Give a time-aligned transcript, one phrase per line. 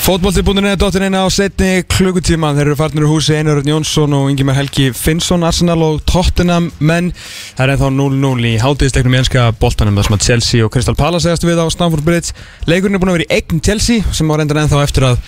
[0.00, 2.54] Fótbolti.net dottir eina á setni klukkutíma.
[2.56, 6.70] Þeir eru farnir úr húsi Einar Örn Jónsson og Ingemar Helgi Finnsson Arsenal og Tottenham.
[6.80, 10.00] Menn Það er ennþá 0-0 í hátíðisleiknum í enska boltanum.
[10.00, 12.32] Þar sem að Chelsea og Crystal Palace segast við á Stamford Bridge.
[12.64, 15.20] Leikurinn er búin að vera í eign Chelsea sem var endan ennþá eftir að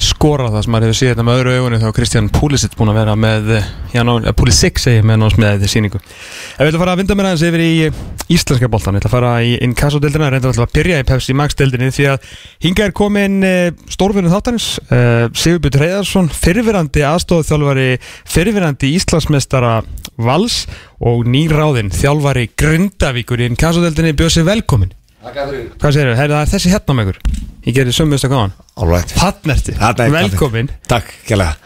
[0.00, 2.98] skora það sem maður hefur síðan með öðru augunni þá er Kristján Pulisic búin að
[3.02, 6.84] vera með ná, eh, Pulisic segi ég, með námsmiðið í síningu Ef við ætlum að
[6.84, 8.00] fara að vinda mér aðeins yfir í eh,
[8.32, 12.06] íslenska boltan við ætlum að fara í inkasso-dildina reynda að byrja í Pepsi Max-dildinni því
[12.14, 12.30] að
[12.64, 13.36] hinga er komin
[13.90, 17.90] stórfinu þáttanins Sigurbjörn Reyðarsson fyrirverandi aðstofþjálfari
[18.30, 19.80] fyrirverandi Íslandsmestara
[20.20, 20.62] Vals
[21.00, 26.16] og nýráðinn þjálfari Grindavíkur í inkasso-dildinni bjöð sér velkomin Hvað segir þau?
[26.16, 27.18] Það er þessi hérna með ykkur.
[27.66, 29.10] Ég gerir sömust að gáðan Alright
[30.06, 30.70] er Velkomin.
[30.88, 31.56] Takk, kjærlega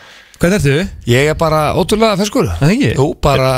[0.42, 0.72] Hvað ertu?
[1.06, 2.48] Ég er bara ótrúlega ferskur.
[2.58, 2.88] Það ekki?
[2.98, 3.52] Jú, bara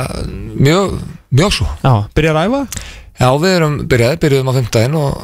[0.53, 0.93] mjög,
[1.33, 1.65] mjög svo.
[1.81, 2.83] Já, byrjar að æfa?
[3.17, 5.17] Já, við erum byrjaði, byrjuðum á fimmtæðin og,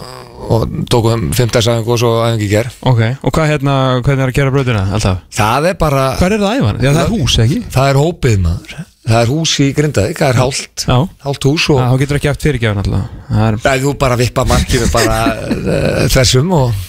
[0.54, 3.76] og tókum fimmtæðsæfingu og svo æfingi ger Ok, og hvað hérna,
[4.06, 5.22] hvernig er að gera bröðuna alltaf?
[5.38, 6.82] Það er bara, Hvað er það æfan?
[6.84, 7.60] Já, það er hús, ekki?
[7.74, 8.76] það er hópið maður.
[9.04, 12.46] Það er hús í Grindavík, það er hálft Hálft hús og þá getur ekki haft
[12.48, 13.10] fyrirgefin alltaf.
[13.28, 16.82] Það er Það er bara vippa markinu bara uh, þessum og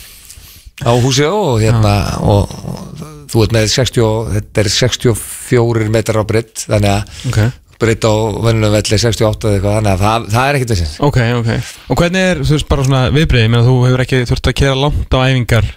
[0.84, 6.22] á húsi og hérna og, og þú ert með 60 og, þetta er 64 metrar
[6.22, 7.39] á breytt þannig að Ok,
[7.80, 11.19] breytt á vennunum velli 68 eða eitthvað þannig að það, það er ekkert þessins ok,
[11.39, 11.72] ok.
[11.91, 14.58] Og hvernig er, þú veist, bara svona viðbreyði Mér að þú hefur ekki þurft að
[14.61, 15.72] kera langt á æfingar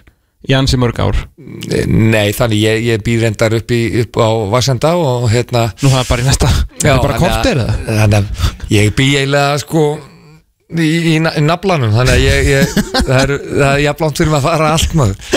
[0.48, 1.16] Í ansi mörg ár.
[1.90, 5.98] Nei, þannig ég, ég býr reyndar upp, í, upp á Vassenda og hérna Nú það
[5.98, 7.62] er bara í næsta Það er bara kortir?
[7.88, 9.82] Þannig að ég bý eiginlega sko
[10.78, 14.38] í, í, í naflanum þannig að ég, ég það er, það er jafnlánt fyrir mig
[14.38, 15.34] að fara allt maður.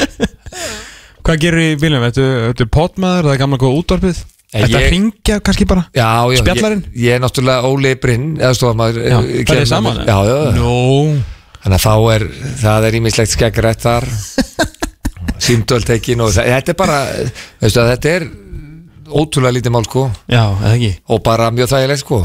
[1.22, 2.06] Hvað gerir í bílum?
[2.08, 5.86] Þetta er potmaður, það er gamla góða útvarpið Þetta ég- ringja kannski bara?
[5.96, 6.82] Já, já, Spjallarinn?
[6.92, 10.52] Ég, ég er náttúrulega Óli Brinn eða stofamaður Já, það er saman Já, já, já.
[10.58, 11.22] Nú
[11.62, 12.24] Þannig að þá er,
[12.58, 14.08] það er ímislegt skeggrætt þar.
[15.46, 16.98] Símdöltekin og það, þetta er bara
[17.62, 18.26] þetta er
[19.12, 20.08] ótrúlega lítið mál sko.
[20.26, 20.92] Já, eða ekki?
[21.14, 22.24] Og bara mjög þægilegt sko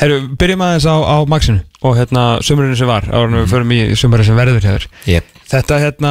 [0.00, 3.80] Herru, byrjum aðeins á, á Maxinu og hérna sömurinn sem var árunum við förum í
[3.98, 5.36] sömurinn sem verður hefur yep.
[5.50, 6.10] Þetta hérna,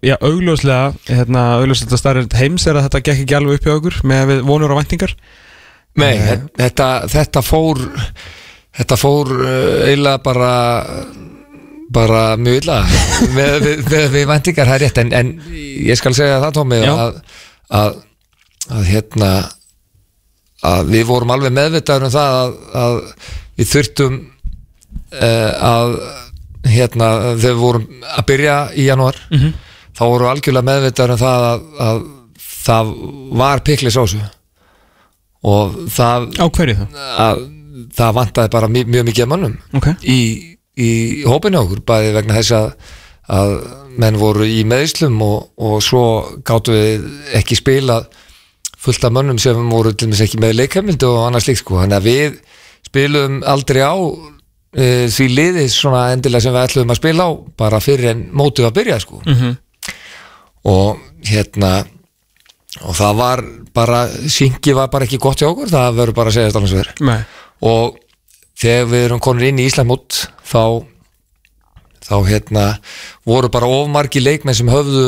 [0.00, 3.98] já augljóslega hérna augljóslega starrið heims er að þetta gekk ekki alveg upp hjá okkur
[4.08, 5.12] með við vonur og væntingar.
[6.00, 6.14] Nei,
[6.56, 7.82] þetta, þetta fór
[8.78, 10.52] þetta fór uh, eiginlega bara
[11.90, 12.78] bara mjög illa
[13.34, 15.32] með, með, með væntingar það er rétt en, en
[15.90, 17.16] ég skal segja það Tómi að,
[17.80, 17.96] að,
[18.70, 19.30] að hérna
[20.66, 22.96] að við vorum alveg meðvitaður um það að, að
[23.60, 25.94] við þurftum uh, að
[26.70, 27.08] hérna
[27.40, 29.54] þegar við vorum að byrja í janúar Mhm.
[29.96, 32.02] þá vorum við algjörlega meðvitaður um það að, að
[32.60, 32.92] það
[33.40, 34.20] var piklis á þessu
[35.50, 36.86] og það Á hverju þá?
[37.24, 37.42] að
[37.96, 40.18] það vantaði bara mjög, mjög mikið af mönnum Ok í,
[40.76, 40.90] í
[41.24, 42.66] hópinu okkur bæði vegna þess að,
[43.40, 43.54] að
[44.00, 46.02] menn voru í meðislum og, og svo
[46.46, 47.06] gáttu við
[47.40, 48.02] ekki spila
[48.80, 51.80] fullt af mönnum sem voru til dæmis ekki með leikhamildu og annars líkt sko.
[51.82, 52.38] Þannig að við
[52.88, 53.94] spilum aldrei á
[54.72, 57.30] e, því liðið svona endilega sem við ætlum að spila á
[57.60, 59.22] bara fyrir en mótið að byrja sko.
[59.26, 59.56] Mhm.
[60.70, 61.86] og hérna
[62.84, 63.40] og það var
[63.74, 66.74] bara syngi var bara ekki gott hjá okkur það verður bara að segja þetta annars
[66.76, 67.20] verður Nei.
[67.60, 67.96] Og
[68.60, 70.84] þegar við erum konur inn í Íslandmót þá
[72.04, 72.64] þá hérna
[73.28, 75.06] voru bara ofmargi leikmenn sem höfðu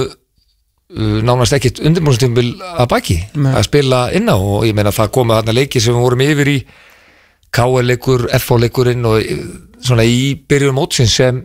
[0.93, 3.53] nánast ekkit undirbúrstímbil að baki Nei.
[3.57, 4.37] að spila inn á.
[4.37, 6.59] Og ég meina það komið þarna leiki sem við vorum yfir í
[7.53, 9.43] KL-leikur, FH-leikurinn og uh,
[9.83, 11.43] svona í byrjun mótsins sem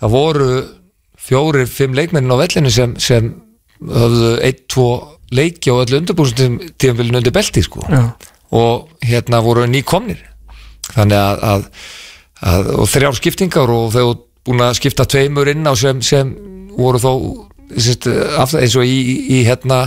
[0.00, 0.50] það voru
[1.20, 3.30] fjórir, fimm leikmennin á vellinu sem, sem
[3.80, 4.88] höfðu ein, tvo
[5.36, 7.84] leiki á öllu undirbúrstímbilin undir belti sko.
[7.88, 8.10] Já.
[8.56, 10.24] Og hérna voru nýkomnir.
[10.90, 11.68] Þannig að, að,
[12.50, 14.06] að og þrjár skiptingar og þau
[14.46, 16.32] búin að skipta tveimur inn á sem, sem
[16.74, 17.12] voru þó
[17.76, 18.06] sérst,
[18.38, 19.82] aftur, eins og í, í, í hérna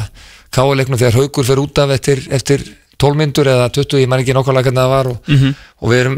[0.53, 2.63] káleiknum þegar haugur fer út af eftir, eftir
[3.01, 5.53] 12 myndur eða 20, ég man ekki nákvæmlega hvernig það var og, Mhm.
[5.81, 6.17] og við erum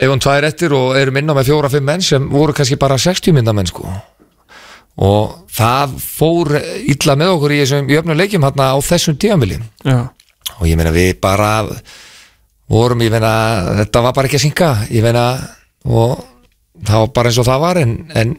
[0.00, 2.96] ef hann tvær eftir og erum inn á með fjóra-fimm menn sem voru kannski bara
[2.98, 3.84] 60 myndamenn sko.
[5.00, 9.58] Og það fór illa með okkur í þessum jöfnum leikjum hérna á þessum tíamili
[10.60, 11.66] og ég meina við bara
[12.70, 13.30] vorum, ég meina
[13.80, 15.24] þetta var bara ekki að synga, ég meina
[15.88, 16.24] og
[16.84, 18.36] það var bara eins og það var en, en,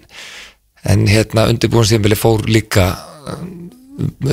[0.89, 2.87] en hérna undirbúinstíðumvili fór líka
[3.29, 3.49] um,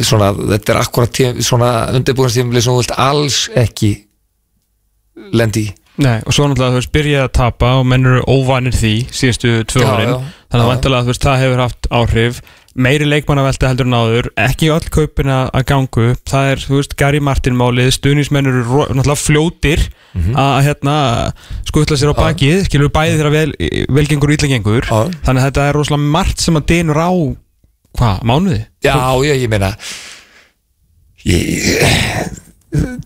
[0.01, 3.93] svona, þetta er akkurat svona undirbúinstíðumvili sem þú vilt alls ekki
[5.35, 5.75] lendi í.
[5.99, 9.55] Nei, og svo náttúrulega þú veist byrjaði að tapa og menn eru óvanir því síðustu
[9.67, 10.13] tvö árin.
[10.47, 12.39] þannig að vantilega þú veist það hefur haft áhrif
[12.77, 16.97] meiri leikmannavelti heldur en áður ekki öll kaupin að ganga upp það er, þú veist,
[17.01, 20.35] Gary Martin málið stuðnismenn eru náttúrulega fljótir Mhm.
[20.41, 20.95] að hérna
[21.69, 23.53] skutla sér á bakið, skilur bæði þeirra vel,
[23.93, 25.11] velgengur og ítlengengur Já.
[25.23, 27.11] þannig að þetta er rosalega margt sem að dynur á
[27.99, 28.63] hvað, mánuði?
[28.83, 28.97] Já,
[29.29, 29.75] ég, ég meina
[31.29, 32.39] ég,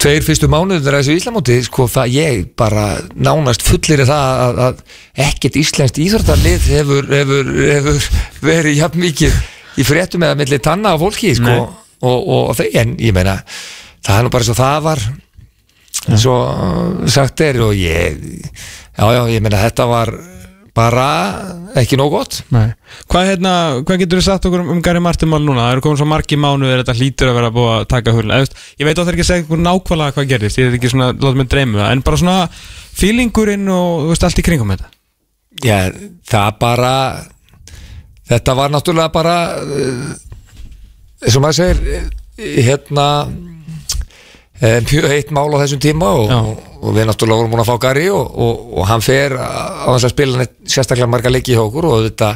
[0.02, 4.80] Tveir fyrstu mánuður þessu Íslamóti, sko, það ég bara nánast fullir það að, að
[5.28, 8.08] ekkert íslenskt íþórtarlið hefur, hefur, hefur
[8.42, 9.36] verið jafn mikið
[9.78, 11.56] í fréttum eða millir tanna á fólki, sko,
[12.02, 13.38] og, og, og en ég meina,
[14.02, 15.06] það er nú bara svo það var
[16.18, 17.60] svo uh, sagt er.
[17.62, 20.12] Og ég já, já, ég meina, þetta var
[20.72, 21.08] bara
[21.76, 22.38] ekki nóg gott.
[22.48, 23.52] Hvað, hérna,
[23.84, 25.66] hvað getur þú sagt okkur um Gary Martin mál núna?
[25.66, 28.88] Það eru komin svo margi mánuðir þetta hlýtur að vera búið að taka veist, Ég
[28.88, 31.10] veit að það er ekki að segja ykkur nákvæmlega hvað gerist Ég er ekki svona,
[31.12, 31.92] láta mig dreyma um það.
[31.92, 32.38] En bara svona
[33.02, 34.90] feelingurinn og veist, allt í kringum þetta.
[35.62, 35.76] Já,
[36.32, 36.94] það bara
[38.30, 40.12] þetta var náttúrulega bara uh,
[41.22, 42.04] eins og maður segir uh,
[42.38, 46.32] hérna uh, mjög heitt mál á þessum tíma og,
[46.80, 50.08] og, við náttúrulega vorum múin að fá Gary og, og, og hann fer á þess
[50.08, 52.34] að spila sérstaklega marga leiki hjá okkur og þetta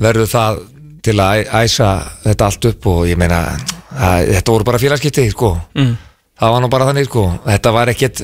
[0.00, 0.62] verður það
[1.04, 1.90] til að æsa
[2.26, 5.54] þetta allt upp og ég meina að, þetta voru bara félagskipti sko.
[5.76, 5.94] Mm.
[6.40, 7.22] það var nú bara þannig sko.
[7.46, 8.20] Þetta var ekkert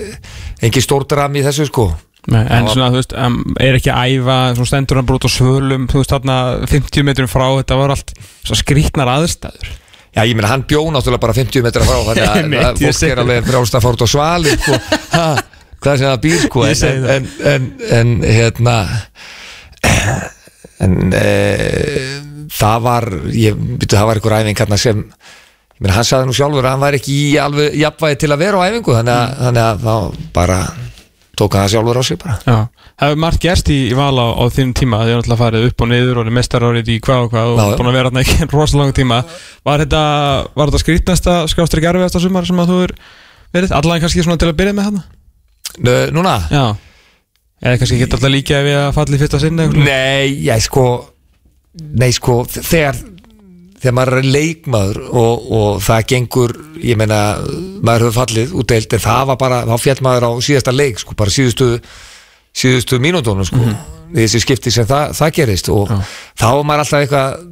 [0.65, 1.87] engin stór dram í þessu sko
[2.27, 5.85] En svona, þú veist, um, er ekki að æfa Svona stendur hann brot á svölum
[5.87, 9.75] Þú veist, þarna 50 metrum frá Þetta var allt svo skrýtnar aðstæður
[10.17, 13.11] Já, ég meina, hann bjó náttúrulega bara 50 metra frá þannig að, að ég fólk
[13.11, 14.79] er alveg brjálst að fórt á svali sko.
[15.85, 16.63] hvað sem það býr sko.
[16.71, 17.67] En, en, en,
[17.99, 18.77] en hérna
[20.87, 21.27] en e,
[22.53, 26.37] það var ég byrju, það var einhver æfing hérna sem ég meina, hann sagði nú
[26.37, 29.39] sjálfur að hann var ekki í alveg jafnvægi til að vera á æfingu þannig að,
[29.45, 30.59] þannig að þá bara
[31.37, 32.37] tók hann það sjálfur á sig bara.
[32.47, 32.57] Já,
[33.03, 35.03] hefur margt gerst í, í val á, á þínum tíma.
[35.05, 37.91] Þið er náttúrulega farið upp og niður og mestarárið í hvað og hvað og búin
[37.91, 39.21] að vera þarna ekki rosalega tíma.
[39.67, 40.03] Var þetta,
[40.57, 42.97] var þetta skrýtnasta skrástri gerfiðasta sumar sem að þú er
[43.57, 45.03] verið, allan kannski svona til að byrja með
[45.77, 46.39] Nú, Núna?
[46.49, 46.65] Já,
[47.61, 49.91] eða kannski ekki alltaf líka við að falla í fyrsta sinni eitthvað.
[49.91, 50.87] Nei, ég sko
[51.77, 52.97] Nei, sko, þegar
[53.81, 57.21] þegar maður er leikmaður og, og það gengur, ég meina
[57.85, 61.03] maður hefur fallið út deilt en það var bara, þá fjall maður á síðasta leik
[61.03, 61.69] sko, bara síðustu,
[62.57, 63.75] síðustu mínútonum sko,
[64.15, 65.99] þessi skipti sem það, það gerist og Já.
[66.43, 67.45] þá var maður alltaf eitthvað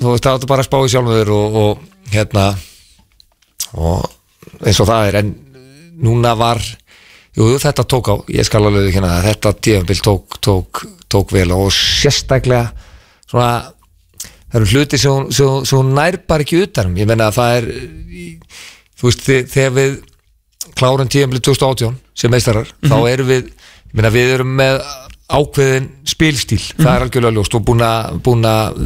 [0.00, 2.46] þú veist, það var bara að spá í sjálfum þér og, og hérna
[3.80, 5.34] og eins og það er en
[6.00, 6.60] núna var
[7.36, 11.70] jú, þetta tók á, ég skal alveg hérna þetta tíðanbill tók, tók, tók vel og
[11.74, 12.70] sérstaklega
[13.30, 13.52] svona
[14.50, 17.58] það eru hluti sem, sem, sem hún nær bara ekki utanum, ég menna að það
[17.58, 17.68] er
[19.00, 19.98] þú veist, þegar við
[20.76, 24.80] klárum tíðanbill 2018 sem meistarar, þá erum við ég menna við erum með
[25.30, 28.82] ákveðin spilstíl, það er algjörlega ljóst og búin að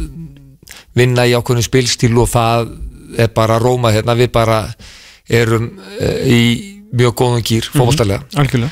[0.95, 2.71] vinna í ákveðin spilstíl og það
[3.21, 4.61] er bara róma hérna, við bara
[5.25, 6.41] erum uh, í
[6.95, 8.23] mjög góðum gýr, fótboltalega.
[8.39, 8.71] Algjörlega.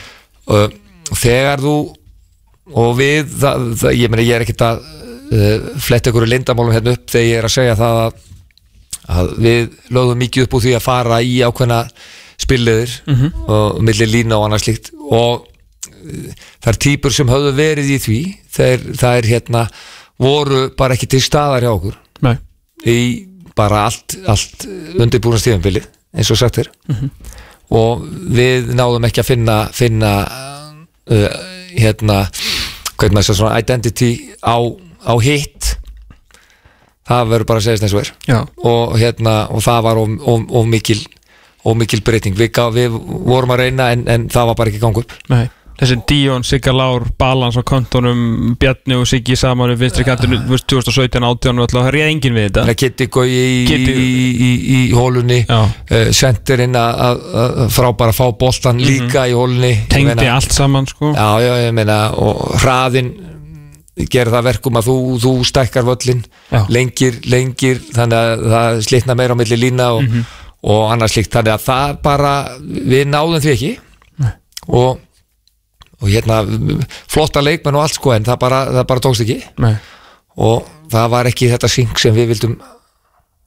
[0.53, 1.75] Og þegar þú
[2.79, 4.83] og við, það, það, ég meni ég er ekkert að
[5.33, 8.19] uh, fletta ykkur lindamálum hérna upp þegar ég er að segja það að,
[9.17, 9.63] að við
[9.97, 11.81] lögðum mikið upp úr því að fara í ákveðna
[12.43, 12.93] spilleðir
[13.47, 14.93] og milli lína og annað slíkt.
[15.09, 18.21] Og uh, þær típur sem höfðu verið í því.
[18.53, 19.67] Þeir, það er hérna
[20.21, 21.99] voru bara ekki til staðar hjá okkur.
[22.23, 22.35] Nei.
[22.87, 22.99] í
[23.55, 24.65] bara allt, allt
[24.99, 25.83] undirbúna stíðanbili
[26.13, 26.69] eins og sagt er.
[27.73, 28.03] Og
[28.33, 30.13] við náðum ekki að finna finna
[31.09, 31.37] uh,
[31.73, 32.23] hérna
[32.97, 34.11] hvað maður segja svona identity
[34.45, 34.57] á,
[35.03, 35.73] á hitt.
[37.03, 38.11] Það verður bara að segja eins og er.
[38.31, 41.01] Já, og hérna og það var of, of, of mikil
[41.79, 42.35] mikil breyting.
[42.37, 42.95] Við, við
[43.27, 45.13] vorum að reyna en, en það var bara ekki gangu upp.
[45.31, 45.45] Nei.
[45.73, 50.53] Þessi Díón, Sigga Lár, balans á kontónum Bjarni og Siggi saman við vinstri kantinu, þú
[50.53, 52.65] veist, 2017, 18 og alltaf, það réð enginn við þetta.
[52.69, 55.65] Að Kitty Gói í, í, í, í, hólunni uh,
[56.13, 61.09] sendirinn að að- að frábara fá boltan líka í hólunni Ég Tengdi allt saman, sko.
[61.17, 63.09] Já, já, ég meina og hraðin
[64.09, 66.23] gerir það verkum að þú, þú stækkar völlin
[66.73, 70.23] lengir, lengir þannig að það slitna meira á milli lína og, Mhm.
[70.63, 71.31] og annars slíkt.
[71.33, 72.33] Þannig að það bara,
[72.63, 73.71] við náðum því ekki.
[74.67, 74.99] Og,
[76.01, 76.37] og hérna
[77.11, 79.41] flotta leikmenn og allt sko en það bara, það bara tókst ekki.
[79.59, 79.75] Nei,
[80.37, 82.55] og það var ekki þetta syng sem við vildum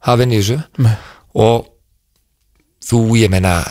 [0.06, 0.58] hafa inn í þessu.
[0.78, 0.92] Nei,
[1.34, 1.66] og
[2.86, 3.64] þú, ég meina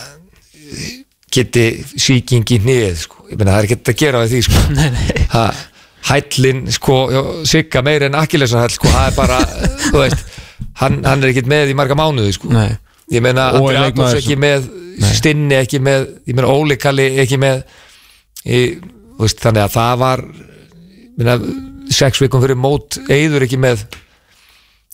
[1.32, 1.64] geti
[1.96, 3.24] síkingi nýð sko.
[3.30, 4.62] ég meina það er ekki að gera við því sko.
[4.78, 5.26] nei, nei.
[5.32, 5.46] ha,
[6.06, 6.96] hællin sko,
[7.48, 9.38] sigga meir en akkilesarhæll sko, það er bara,
[9.90, 10.24] þú veist
[10.80, 12.50] hann, hann er ekkert með í marga mánuði sko.
[12.54, 12.76] nei.
[13.12, 17.64] ég meina Andri Adolfs ekki með Stinni ekki með, ég meina Óli Kalli ekki með
[18.46, 21.36] þú veist, þannig að það var ég meina,
[21.92, 23.84] sex vikum fyrir mót eigður ekki með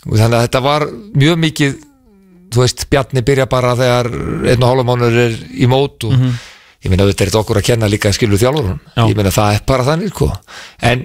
[0.02, 1.76] þannig að þetta var mjög mikið
[2.52, 6.16] þú veist, Bjarni byrja bara þegar einn og hálfa mánuður er í mót og
[6.82, 9.04] ég meina þetta er þetta okkur að kenna líka skilur þjálfurinn, Já.
[9.06, 10.30] ég meina það er bara þannig sko.
[10.82, 11.04] en,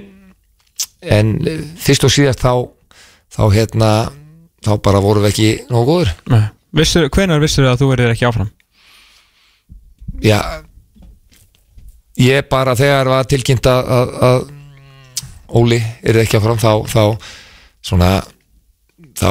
[1.01, 2.53] en eh, fyrst og síðast þá
[3.38, 3.91] þá hérna
[4.65, 6.46] þá bara vorum við ekki nógu góður Nei.
[6.77, 8.50] Vissir, hvenær vissir að þú verður ekki áfram?
[10.22, 10.39] Já
[12.17, 13.91] ég bara þegar var tilkynnt að,
[14.27, 14.48] að,
[15.57, 17.03] Óli er ekki áfram þá, þá
[17.86, 18.10] svona
[19.15, 19.29] þá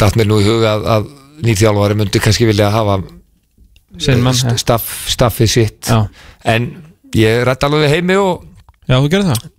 [0.00, 1.04] datt mér nú í huga að, að
[1.46, 2.96] nýþjálfari myndi kannski vilja hafa
[4.22, 5.90] mann, st- staff, staffið sitt.
[5.90, 6.00] Já,
[6.54, 6.68] en
[7.14, 8.44] ég rætti alveg heimi og
[8.88, 9.08] já þú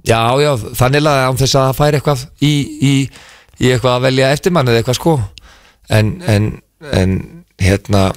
[0.05, 2.53] já, já, þannig að án þess að það færi eitthvað í,
[2.91, 2.93] í,
[3.63, 5.15] í eitthvað að velja eftir mann eða eitthvað sko.
[5.89, 6.51] En, en,
[6.91, 7.15] en
[7.61, 8.11] hérna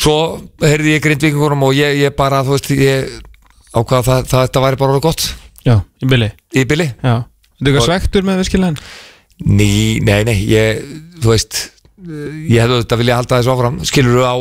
[0.00, 0.14] svo
[0.64, 3.10] heyrði ég grindvíkingunum og ég, ég bara, þú veist, ég
[3.76, 5.26] ákvað það, það þetta væri bara orðið gott.
[5.66, 6.30] Já, í bili?
[6.56, 6.86] Í bili.
[7.04, 7.16] Já.
[7.60, 8.78] Þetta er eitthvað Og- svektur með virkilegan
[9.40, 10.80] Ný, nei, nei, ég,
[11.20, 11.58] þú veist
[12.08, 13.78] ég hefði þetta vilja halda þessu áfram.
[13.88, 14.34] Skilur á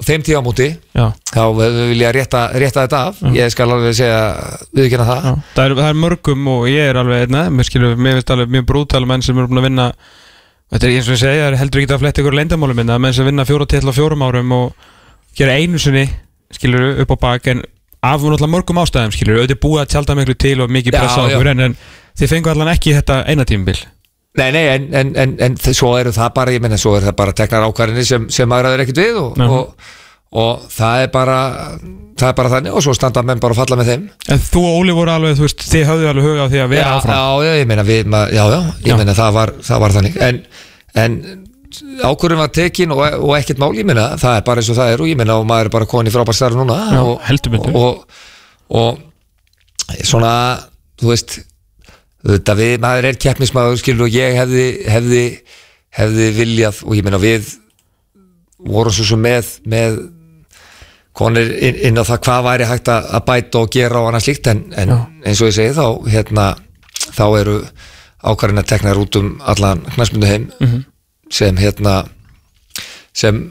[0.00, 3.20] þeim tíðamúti Já, þá við vilja rétta, rétta þetta af.
[3.36, 4.20] Ég skal alveg segja,
[4.76, 5.26] viðkynna það.
[5.28, 5.34] Já.
[5.56, 8.54] Það er, það er mörgum og ég er alveg einna Mér skilur, mér finnst alveg
[8.54, 9.90] mjög brútal menn sem eru búin að vinna
[10.70, 13.26] Þetta er eins og ég segja, heldur ekki að fletta ykkur leyndamálum minna Menn sem
[13.26, 14.88] vinna fjóra til á fjórum árum og
[15.36, 16.06] gera einu sinni
[16.54, 17.62] skilur upp á bak en
[18.02, 21.28] af mörgum ástæðum skilur auðvitað búið að tjálta miklu til og mikið Já, pressa á
[21.28, 21.36] já.
[21.36, 21.76] okkur en, en
[22.16, 23.82] þið fengu allan ekki þetta eina tímabil
[24.38, 27.16] Nei, nei, en, en, en, en svo eru það bara, ég menna, svo er það
[27.18, 29.90] bara teknar ákvarðinni sem, sem maður aður ekkert við og, og,
[30.38, 31.38] og það er bara
[32.20, 34.06] það er bara þannig og svo standa menn bara að falla með þeim.
[34.30, 36.72] En þú og Óli voru alveg, þú veist, þið höfðu alveg huga á því að
[36.76, 37.14] vera já, áfram?
[37.16, 38.96] já, já, ég meina við, já, já, ég Já.
[39.00, 40.18] meina það var, það var þannig.
[40.28, 40.40] En,
[41.00, 41.18] en
[42.04, 44.94] ákvörðin var tekin og, og ekkert mál, ég meina það er bara eins og það
[44.94, 47.18] er og ég meina og maður er bara koni frábær starf núna Já, og,
[47.58, 48.18] og,
[48.70, 48.98] og,
[49.90, 50.32] og svona,
[51.00, 51.38] þú veist
[52.26, 55.24] þetta við, maður er keppnismadur skilur og ég hefði, hefði
[55.96, 57.54] hefði viljað og ég meina við
[58.60, 59.96] vorum svo sem með með
[61.16, 64.50] konir inn, inn á það hvað væri hægt að bæta og gera og annað slíkt
[64.52, 64.92] en, en
[65.26, 66.44] eins og ég segi þá hérna,
[67.16, 67.56] þá eru
[68.20, 70.84] ákvarðin að tekna út um allan knæsmundu heim Mhm.
[71.30, 71.96] sem hérna
[73.14, 73.50] sem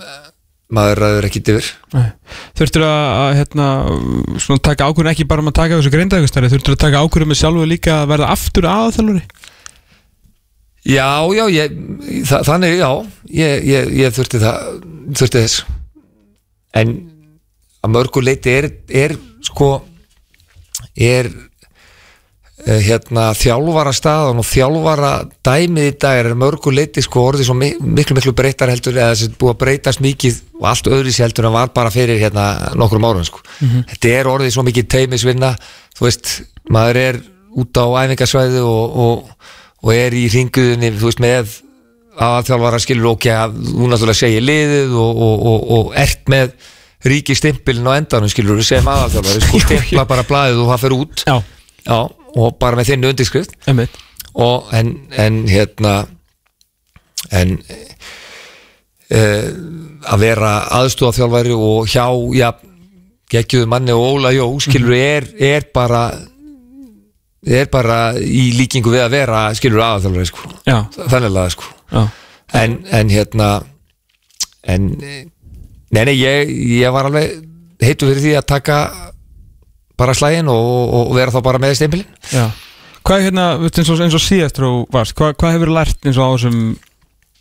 [0.69, 1.67] maður ræður ekki yfir.
[2.59, 3.67] Þurftur að, að hérna,
[4.43, 7.39] svona, taka ákvörðum ekki bara um að taka þessu greindægustari Þurftur að taka ákvörðum með
[7.41, 9.23] sjálfu líka að verða aftur aðþjálfari
[10.87, 11.73] Já, já, ég,
[12.29, 12.91] þa þannig, já
[13.35, 14.69] ég, ég, ég þurfti það
[15.19, 15.65] þurfti þess.
[16.79, 16.93] En
[17.83, 19.73] að mörgu leiti er, er sko
[20.95, 21.27] er
[22.67, 25.11] hérna þjálfara staðan og þjálfara
[25.47, 28.97] dæmið í dag er að mörgu leiti sko orðið svo mi- miklu miklu breytar heldur
[28.99, 32.19] eða þessi búið að breytast mikið og allt öðru sér heldur en var bara fyrir
[32.19, 33.39] hérna nokkrum árum sko.
[33.63, 35.53] Þetta er orðið svo mikið teimisvinna
[35.97, 36.33] þú veist,
[36.69, 37.21] maður er
[37.63, 39.47] út á æfingasvæði og, og,
[39.83, 41.55] og er í ringuðinni, þú veist, með
[42.19, 46.51] aðþjálfara skilur ok að þú náttúrulega segir liðið og, og, og, og ert með
[47.07, 51.23] ríki stimpilin á endanum skilur sem aðþjálfari, sko, stimpla bara blaðið og það fer út.
[51.23, 51.37] Já,
[51.87, 51.99] Já,
[52.35, 53.55] og bara með þinni undirskrift.
[54.39, 55.93] Og en, en hérna
[57.35, 57.55] en
[59.09, 59.21] e,
[60.09, 62.05] að vera aðstúðafjálfari og hjá
[62.37, 62.49] já,
[63.29, 66.03] geggjuðu manni og Óla Jó skilur er, er bara
[67.45, 70.53] er bara í líkingu við að vera skilur aðalþjálfari sko.
[70.99, 71.73] Þannig að sko.
[72.57, 73.49] En, en hérna
[74.69, 76.49] en nei, nei, ég,
[76.81, 77.37] ég var alveg
[77.81, 78.79] heitu fyrir því að taka
[79.99, 82.47] bara slægin og, og, og vera þá bara með stempilin já.
[83.05, 86.31] Hvað er hérna, eins og, eins og síðast hvað, hvað hefur lært eins og á
[86.35, 86.61] þessum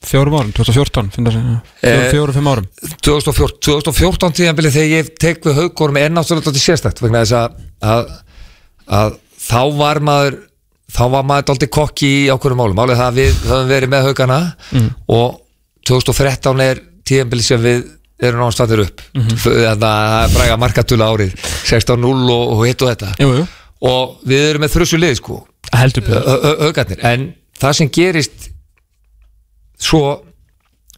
[0.08, 2.66] fjórum árum, 2014, finnst það Eh, fjóru, fimm árum.
[3.02, 7.56] 2014, 2014 tíðanbilið þegar ég tek við haugórum er náttúrulega dálítið sérstætt vegna þess að,
[7.82, 8.12] að,
[9.00, 9.16] að
[9.48, 10.38] þá var maður
[10.94, 12.78] þá var maður dálítið kokki í ákveðum málum.
[12.78, 14.38] Málið það að við höfum verið með haugana
[14.70, 14.88] Mm.
[15.18, 15.40] og
[15.90, 17.82] 2013 er tíðanbilið sem við
[18.18, 19.02] erum náttúrulega upp.
[19.14, 19.22] Mm.
[19.22, 19.38] -hmm.
[19.38, 21.34] þannig að það er fræga markatula árið
[21.64, 23.14] 16-0 og, hitt og þetta.
[23.18, 23.46] Jú, jú,
[23.80, 25.46] og við erum með þrjussu lið sko.
[25.72, 28.50] Haugarnir en það sem gerist
[29.78, 30.22] svo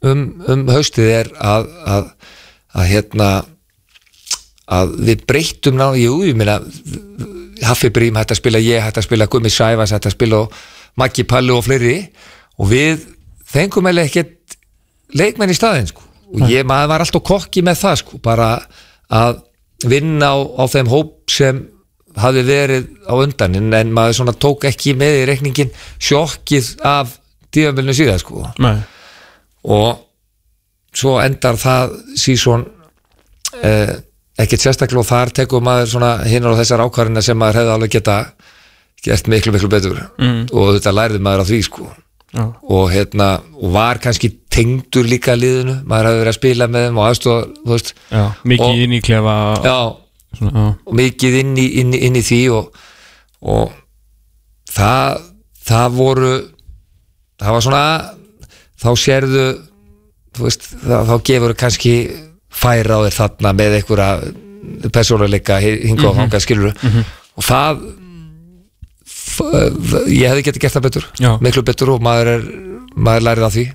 [0.03, 2.11] um, um haustið er að, að,
[2.73, 3.31] að hérna
[4.71, 6.61] að við breyttum ná, jú, ég meina
[7.67, 10.55] Haffi Brím hætti að spila ég hætti að spila Gummi Sæfas hætti að spila og
[10.97, 12.07] Maggi Pallu og fleiri.
[12.61, 13.03] Og við
[13.45, 14.57] fengum eða ekkert
[15.13, 18.49] leikmenn í staðinn sko og ég maður var alltaf kokki með það sko bara
[19.11, 19.41] að
[19.91, 21.63] vinna á, á þeim hóp sem
[22.21, 23.57] hafi verið á undan.
[23.57, 25.73] En, maður svona tók ekki með í reikningin
[26.03, 27.17] sjokkið af
[27.55, 28.45] tíðanbylnu síðan sko.
[28.63, 28.77] Nei,
[29.71, 30.07] og
[30.97, 32.67] svo endar það sísón
[33.63, 33.95] eh,
[34.41, 37.95] ekkert sérstaklega og þar tekur maður svona hinn og þessar ákvarðina sem maður hefði alveg
[37.99, 38.21] geta
[39.05, 40.01] gert miklu miklu betur.
[40.21, 40.47] Mm.
[40.53, 41.91] og þetta lærði maður á því sko
[42.35, 46.87] já, og hérna og var kannski tengdur líka liðinu maður hefði verið að spila með
[46.87, 49.35] þeim og aðstofa já, mikið Og- inn í klefa
[49.65, 49.77] já,
[50.39, 52.71] svona, og mikið inn í, inn, inn í því og,
[53.43, 53.73] og
[54.71, 55.21] það
[55.71, 56.33] það voru
[57.41, 57.85] það var svona
[58.81, 59.47] þá sérðu
[60.41, 61.95] veist, þá, þá gefur kannski
[62.51, 67.83] færa á þér þarna með einhverja persónuleika hinga og hanga skilur og það
[69.41, 71.31] ég hefði getið gert það betur Já.
[71.43, 72.45] miklu betur og maður er
[72.95, 73.67] maður lærið af því.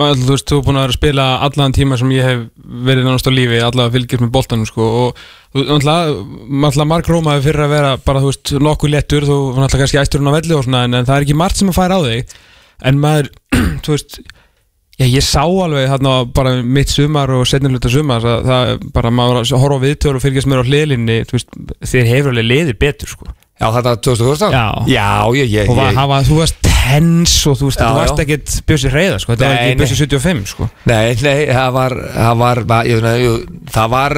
[0.00, 2.44] Maður, þú veist, þú er búin að spila allan tíma sem ég hef
[2.88, 7.74] verið nánast á lífi allavega fylgjast með boltanum sko og náttúrulega Mark Rómaði fyrir að
[7.74, 10.86] vera bara, þú veist, nokkuð léttur þú var náttúrulega kannski æsturinn á velli og svona
[10.86, 12.32] en, en það er ekki margt sem að færa á þig.
[12.88, 13.28] En maður,
[13.84, 14.18] þú veist
[14.96, 19.12] já, ég sá alveg þarna bara mitt sumar og setnir hluta sumar það, það bara
[19.12, 22.48] maður að horfa á viðtölu og fylgjast mér á hliðlinni, þú veist, þér hefur alveg
[22.48, 24.54] liðið betur sko Já, þetta 2014?
[24.56, 24.62] Já.
[24.90, 28.22] Já, ég, ég, og var, ég þú varst tens og þú veist, Já, þú varst
[28.24, 29.82] ekkert bjössi reyða sko, þetta var Nei, ekki nei.
[29.82, 33.34] bjössi 75 sko Nei, nei, það var, það var, ég, jú,
[33.76, 34.16] það var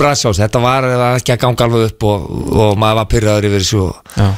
[0.00, 2.24] brassás, þetta var það var ekki að ganga alveg upp og,
[2.64, 4.28] og maður var pyrraður yfir þessu og, Já,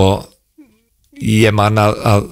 [0.00, 2.26] og ég man að, að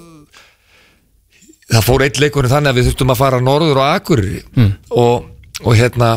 [1.75, 4.73] það fór eitt leikurinn þannig að við þurftum að fara norður og akurri Mm.
[4.95, 5.29] og,
[5.65, 6.15] og hérna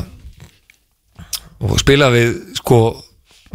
[1.58, 2.80] og spila við sko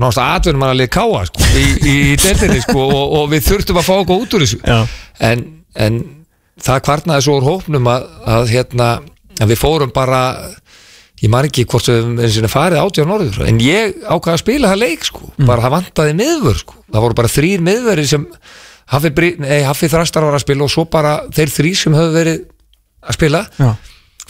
[0.03, 3.87] náttúrulega atvinnum að leika káa sko, í, í deildinni sko og, og við þurftum að
[3.89, 4.61] fá okkur út úr þessu.
[5.23, 5.45] En,
[5.87, 6.01] en
[6.63, 8.89] það kvarnaði svo úr hópnum að, að, hérna,
[9.39, 10.23] að við fórum bara
[11.23, 14.81] ég man ekki hvort við og farið átjá norður en ég ákvaði að spila það
[14.83, 15.29] leik sko.
[15.47, 16.81] bara það vantaði miðvör sko.
[16.91, 18.27] það voru bara þrýr miðveri sem
[18.93, 22.43] Haffi Þrastar var að spila og svo bara þeir þrý sem höfðu verið
[23.03, 23.41] að spila.
[23.57, 23.71] Já,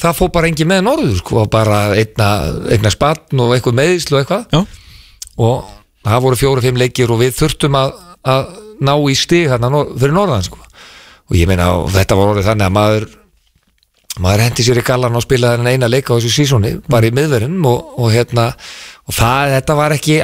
[0.03, 2.29] það fór bara engin með norður sko, bara einna,
[2.73, 4.45] einna spann og eitthvað meðislu og eitthvað.
[4.53, 4.82] Já,
[5.39, 5.71] og
[6.03, 7.95] það voru fjóru-fimm leikir og við þurftum að,
[8.27, 10.59] að ná í stig hérna fyrir norðan sko.
[11.31, 13.09] og ég meina og þetta var orðið þannig að maður
[14.21, 17.65] maður hendi sér í gallan og spilaði eina leika á þessu sísóni, bara í miðverðinum
[17.71, 18.51] og, og hérna,
[19.09, 20.19] og það, þetta var ekki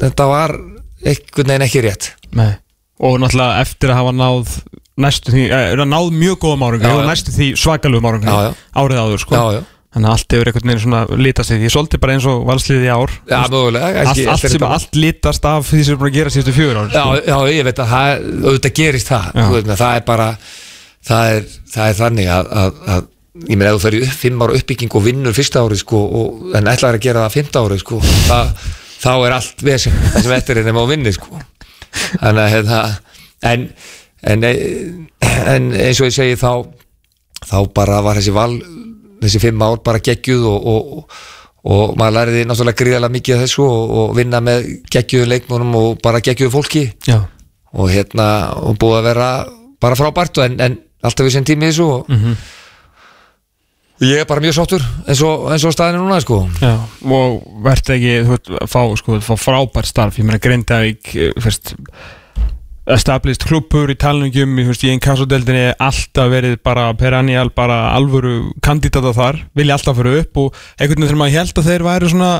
[0.00, 0.56] þetta var
[1.00, 2.10] einhvern veginn ekki rétt.
[2.36, 2.52] Nei.
[3.00, 4.56] Og náttúrulega eftir að hafa náð
[5.00, 8.54] næstu því, eh, náð mjög góðum árangur Já, og næstu því svakalugum já.
[8.76, 9.34] árið áður sko.
[9.38, 12.26] Já, já, Þannig að allt hefur einhvern veginn svona litast því Ég solti bara eins
[12.30, 15.98] og valsliðið í ár já, mögulega allt, allt, sem, allt litast af því sem er
[15.98, 17.16] búin að gera síðustu fjögur ár já, sko.
[17.26, 19.46] já, ég veit að það, auðvitað gerist það Já.
[19.50, 20.28] veit, það er bara
[21.10, 23.08] það er, það er þannig að, að, að
[23.48, 26.40] ég meina ef þú í upp, fimm ára uppbygging og vinnur fyrsta árið sko, og,
[26.58, 28.50] en ætlaður að gera það fymta árið sko, það,
[29.00, 31.40] þá er allt vesen það sem eftir er nema að vinni sko.
[32.20, 32.80] þannig að hérna,
[33.50, 33.66] en,
[34.22, 34.50] en,
[35.50, 36.52] en eins og ég segi þá
[37.40, 38.52] þá bara var þessi val
[39.22, 41.18] þessi fimm ár bara geggjuð og, og,
[41.70, 46.00] og maður læriði náttúrulega gríðarlega mikið af þessu og, og vinna með geggjuðu leikmónum og
[46.04, 46.86] bara geggjuðu fólki.
[47.08, 47.18] Já,
[47.70, 48.28] og hérna
[48.66, 49.28] og búið að vera
[49.80, 52.10] bara frábært en, en alltaf við sem tími í þessu og
[54.00, 56.40] ég er bara mjög sáttur eins og, eins og staðinu núna sko.
[56.60, 56.72] Já.
[57.04, 60.18] Og verður ekki, þú veist, fá, sko, fá frábært starf.
[60.18, 61.74] Ég meina Grindavík, eh, fyrst
[62.94, 67.90] established klubbur í talningjum í, þú veist, í einn kassodeldinni alltaf verið bara perennial, bara
[67.96, 71.86] alvöru kandidata þar, vilja alltaf fyrir upp og einhvern veginn þegar maður held að þeir
[71.88, 72.32] væri svona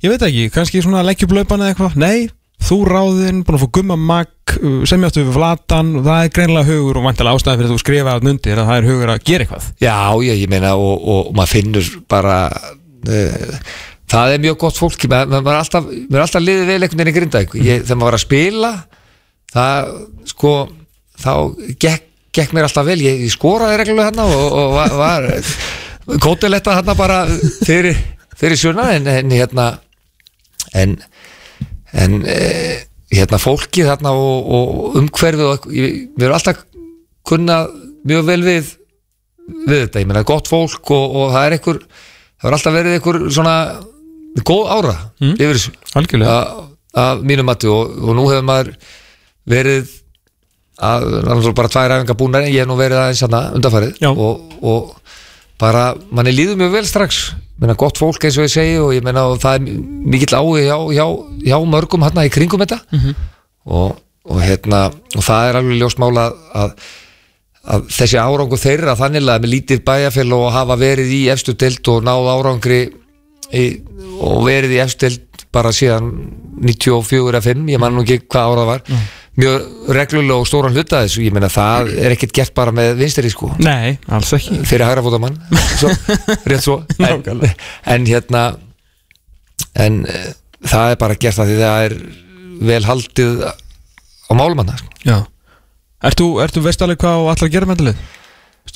[0.00, 3.96] ég veit ekki, kannski svona leggjublaupana eða eitthvað, nei, þú ráðinn búin að fá gumma
[3.96, 4.54] mag,
[4.88, 8.16] semjáttu við flatan og það er greinlega hugur og vantilega ástæði fyrir að þú skrifa
[8.16, 9.68] að nundir að það er hugur að gera eitthvað.
[9.80, 13.60] Já, ég, ég meina og, og, maður finnur bara uh,
[14.10, 17.44] það er mjög gott fólki maður, er alltaf, alltaf liðið vel einhvern veginn í grinda
[17.46, 18.72] þegar maður var að spila
[19.54, 19.90] það
[20.30, 20.54] sko
[21.20, 21.32] þá
[21.82, 23.00] gekk, gekk mér alltaf vel.
[23.04, 27.20] Ég, ég skoraði reglulega hérna og, og var, var kótiletta hérna bara
[27.66, 27.98] fyrir,
[28.38, 29.66] fyrir sjuna en, en hérna
[30.78, 30.96] en,
[31.92, 32.38] en e,
[33.10, 36.64] hérna fólki þarna og, og umhverfið og við erum alltaf
[37.26, 37.72] kunnað
[38.08, 38.76] mjög vel við
[39.50, 41.78] við þetta, ég meina gott fólk og, og það er einhver,
[42.38, 43.54] það er alltaf verið einhver svona
[44.46, 45.34] góð ára Mm.
[45.36, 45.72] yfir þessu.
[45.98, 46.68] Algjörlega, að,
[47.02, 48.70] að mínum mati og, og nú hefur maður
[49.48, 49.90] verið
[50.80, 51.06] að,
[51.56, 54.00] bara tvær æfingar en ég hef nú verið aðeins undanfarið.
[54.10, 54.96] Og, og
[55.60, 57.20] bara manni líður mjög vel strax.
[57.60, 59.82] Meina, gott fólk eins og ég segi og ég meina og það er
[60.14, 61.06] mikill áhuga hjá, hjá,
[61.44, 62.80] hjá mörgum hérna í kringum þetta.
[62.96, 63.14] Mhm.
[63.70, 63.98] og,
[64.30, 66.72] og hérna og það er alveg ljóst mála að,
[67.74, 72.06] að þessi árangur þeirra þannig með lítið bæjarfél og hafa verið í efstu deild og
[72.08, 72.80] náð árangri
[73.52, 73.64] í,
[74.24, 76.10] og verið í efstu deild bara síðan
[76.62, 78.98] 94 eða 5, ég man nú ekki hvað ára það var
[79.40, 83.32] mjög reglulega og stóran hluta þessu, ég meina það er ekkert gert bara með vinstri
[83.32, 83.50] sko.
[83.64, 84.60] Nei, alls ekki.
[84.68, 85.38] Fyrir hægra fótamann
[85.80, 85.90] svo,
[86.50, 86.80] rétt svo.
[87.00, 87.24] En,
[87.94, 88.44] en hérna
[89.80, 90.30] en uh,
[90.66, 91.96] það er bara gert að því það er
[92.70, 94.96] vel haldið á málumanna sko.
[95.06, 95.18] Já.
[96.10, 98.04] Ertu, ertu veist alveg hvað þú ætlar að gera með þetta lið?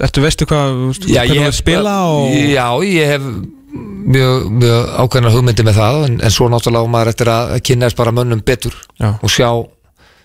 [0.05, 3.27] Ertu veistu hvað, Já, hvernig þú spila og Já, ég hef
[4.15, 8.01] mjög, mjög ákveðna hugmyndi með það en, en svo náttúrulega á maður eftir að kynnaðist
[8.01, 9.13] bara mönnum betur Já.
[9.15, 9.49] og sjá,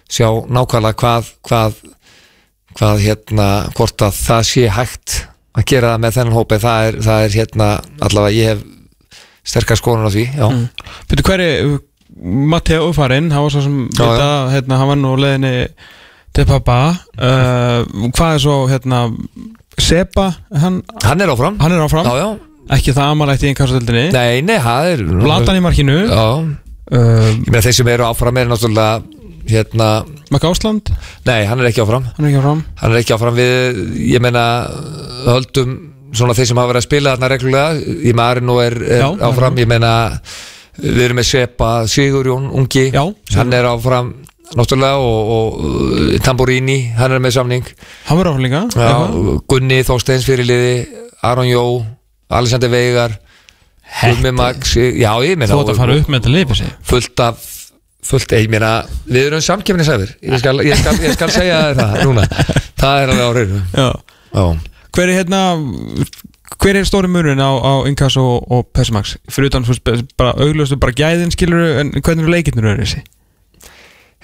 [0.10, 1.80] sjá nákvæmlega hvað, hvað
[2.80, 5.16] hvað hérna, hvort að það sé hægt
[5.58, 6.60] að gera það með þennan hópi.
[6.64, 7.70] Það er, það er hérna,
[8.08, 10.48] allavega ég hef sterkar skoðun á því, já.
[11.10, 11.72] Byrju, hver er
[12.20, 15.54] Matteo Ufarinn, hann var svo sem Já, veit að, hérna, hann var nú á leiðinni
[16.36, 17.80] til pappa uh,
[18.14, 19.04] hvað er svo, hérna
[19.80, 22.10] Seba, hann, hann er áfram, hann er áfram.
[22.10, 26.02] Já, já, ekki það amalegt í einnkastöldinni nei, nei, það er Platan í markinu.
[26.10, 29.19] Já, uh, ég meina þeir sem eru áfram er náttúrulega
[29.50, 29.90] hérna,
[30.34, 30.92] Mac Ásland,
[31.28, 32.08] nei, hann er ekki áfram.
[32.16, 32.64] Hann er ekki áfram.
[32.82, 33.38] Hann er ekki áfram.
[33.40, 34.44] Við, ég meina
[35.28, 35.76] höldum
[36.16, 39.10] svona þeir sem hafa verið að spila þarna reglulega, í maðurinn og er, er Já,
[39.30, 39.94] áfram, ég meina
[40.80, 43.04] við erum með Sepa Sigurjón ungi, Já,
[43.36, 44.14] hann er áfram
[44.58, 47.72] náttúrulega og, og Tamborini, hann er með samning.
[48.08, 48.66] Hann var áfram líka.
[49.50, 50.76] Gunni Þorsteins fyrirliði
[51.30, 51.66] Aron Jó,
[52.30, 53.20] Alexander Veigar
[53.90, 57.24] Gummi Max já, ég meina þú ætti að fara upp með þetta lifi sig fullt
[57.26, 57.48] af
[58.06, 58.72] fullt, ég meina,
[59.10, 62.26] við erum samkefnisæfir ég skal, ég, skal, ég skal segja það núna,
[62.80, 63.90] það er alveg á
[64.32, 64.44] já,
[64.96, 65.42] hver er hérna
[66.60, 69.68] hver er stóri murinn á, á Inkass og, og Pessimax fyrir utan
[70.20, 73.04] bara auglöstu bara gæðin skilur en hvernig eru leikirnir eru þessi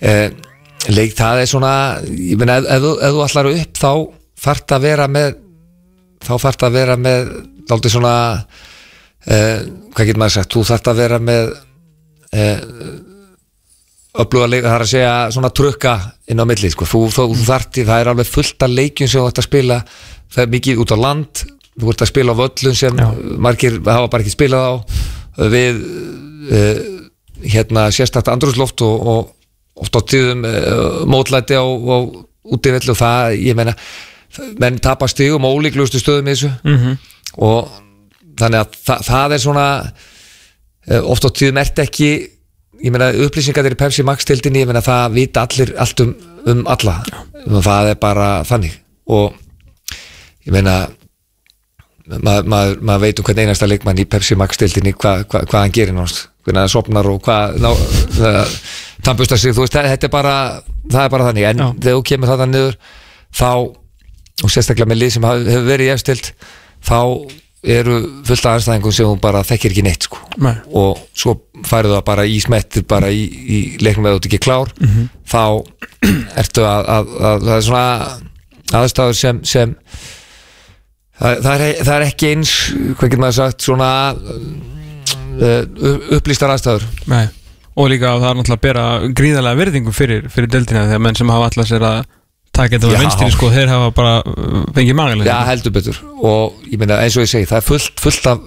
[0.02, 0.30] eh,
[0.92, 1.74] leik, það er svona
[2.10, 3.92] ég meina, ef, ef, ef þú allar upp þá
[4.46, 5.36] þarft að vera með
[6.26, 7.30] þá þarft að vera með
[7.70, 8.16] dálítið svona
[9.26, 9.60] eh,
[9.94, 11.54] hvað getur maður sagt, þú þarft að vera með
[12.36, 12.64] eh,
[14.23, 15.95] öfluga leik, það er að segja svona trukka
[16.32, 19.28] inn á milli, sko, þú, þú, í- það er alveg fullt af leikjum sem þú
[19.30, 19.80] ætti að spila
[20.32, 21.43] það er mikið út á land
[21.75, 23.08] þú ert að spila á völlum sem Já.
[23.47, 24.73] margir hafa bara ekki spilað á
[25.51, 25.82] við
[26.56, 26.84] uh,
[27.43, 31.97] hérna sérstætt andrúsloft og, og oft á tíðum uh, mótlæti á, á
[32.45, 33.75] úti vellu og það, ég meina
[34.60, 36.95] menn tapar stigum og ólíklustu stöðum í þessu mm -hmm.
[37.43, 37.69] og
[38.39, 39.67] þannig að það, það er svona
[40.88, 42.10] eh, oft á tíðum ert ekki
[42.84, 46.14] ég meina upplýsingar í Pepsi Max tildinni, ég meina það vita allir allt um,
[46.52, 47.00] um alla
[47.46, 48.78] og það er bara þannig
[49.12, 49.36] og
[50.46, 50.86] ég meina
[52.06, 55.62] maður mað, mað veit um hvern einasta leikmann í Pepsi Max tildinni hva, hva, hvað
[55.62, 57.56] hann gerir náttúrulega hvernig hann sopnar og hvað
[59.06, 60.36] tampustar sig, þú veist, þetta er bara
[60.92, 61.68] það er bara þannig, en Já.
[61.82, 62.78] þegar þú kemur það niður
[63.36, 63.50] þá,
[64.46, 66.30] og sérstaklega með lið sem hefur verið í efstild
[66.86, 67.00] þá
[67.76, 70.22] eru fullt af anstæðingum sem hún bara þekkir ekki neitt sko.
[70.38, 70.54] Nei.
[70.70, 71.34] og svo
[71.65, 75.08] færðu það bara í smettir bara í, í leiknum eða þú ert ekki klár Mhm.
[75.32, 75.44] þá
[76.44, 77.86] ertu að, að, að það er svona
[78.82, 79.76] aðstæður sem, sem
[81.20, 82.54] það, það, er, það er ekki eins
[82.98, 85.63] hvað getur maður sagt svona uh,
[86.18, 87.26] upplýstar aðstæður Nei.
[87.76, 88.86] og líka það er náttúrulega að bera
[89.22, 92.04] gríðarlega virðingu fyrir, fyrir deltina þegar menn sem hafa alltaf sér að
[92.56, 96.62] taka þetta á vinstri sko, þeir hafa bara uh, fengið magalega Já, heldur betur og
[96.72, 98.46] ég meina eins og ég segi, það er fullt, fullt af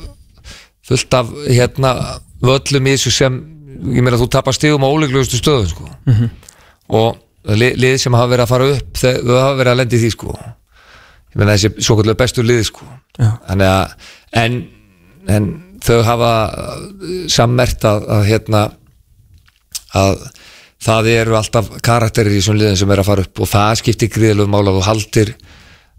[0.88, 1.90] fullt af hérna
[2.44, 3.38] völlum í þessu sem
[3.94, 5.88] ég meina þú tapar stigum á ólíklegustu stöðum sko.
[6.06, 6.30] Mhm.
[6.88, 7.18] og
[7.58, 10.34] li, lið sem hafa verið að fara upp þau hafa verið að lendi því sko.
[11.28, 12.88] ég meina þessi svo kallega bestu lið sko.
[13.18, 13.94] Að
[14.32, 14.58] en,
[15.28, 15.48] en
[15.84, 16.32] þau hafa
[17.28, 18.64] sammert að, að hérna
[19.96, 20.26] að
[20.82, 24.12] það eru alltaf karakterir í þessum liðin sem er að fara upp og það skiptir
[24.14, 25.32] gríðilegu mála þú haldir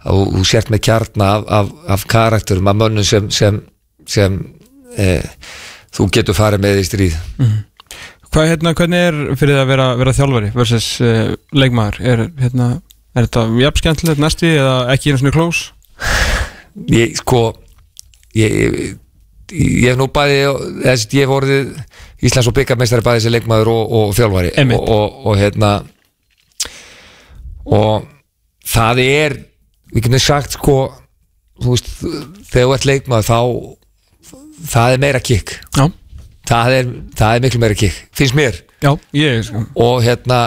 [0.07, 3.59] og þú sért með kjarna af, af, af karakterum, af mönnum sem sem,
[4.07, 4.37] sem
[4.95, 5.19] e,
[5.95, 7.17] þú getur farið með í stríð.
[8.29, 11.99] Hvað, hérna, hvernig er fyrir það að vera, vera þjálfari versus uh, leikmaður?
[12.05, 12.67] Er, hérna,
[13.17, 15.63] er þetta jafn skemmtilegt næsti eða ekki einu svona klós
[16.93, 17.41] ég sko
[18.37, 18.93] ég, ég,
[19.49, 20.39] ég hef nú bæði
[20.83, 21.73] þess, ég hef orðið
[22.19, 24.53] Íslands og byggarmeistari bæði sem leikmaður og, og þjálfari.
[24.75, 25.73] Og, og, og hérna
[27.69, 28.07] og
[28.67, 29.37] það er
[29.93, 30.77] við getum sagt sko
[31.59, 31.89] þú veist,
[32.51, 33.39] þegar þú ert leikmaður þá
[34.67, 35.55] það er meira kikk.
[36.49, 38.57] Það er, það er miklu meira kikk, finnst mér.
[38.81, 40.39] Já, ég sko, og hérna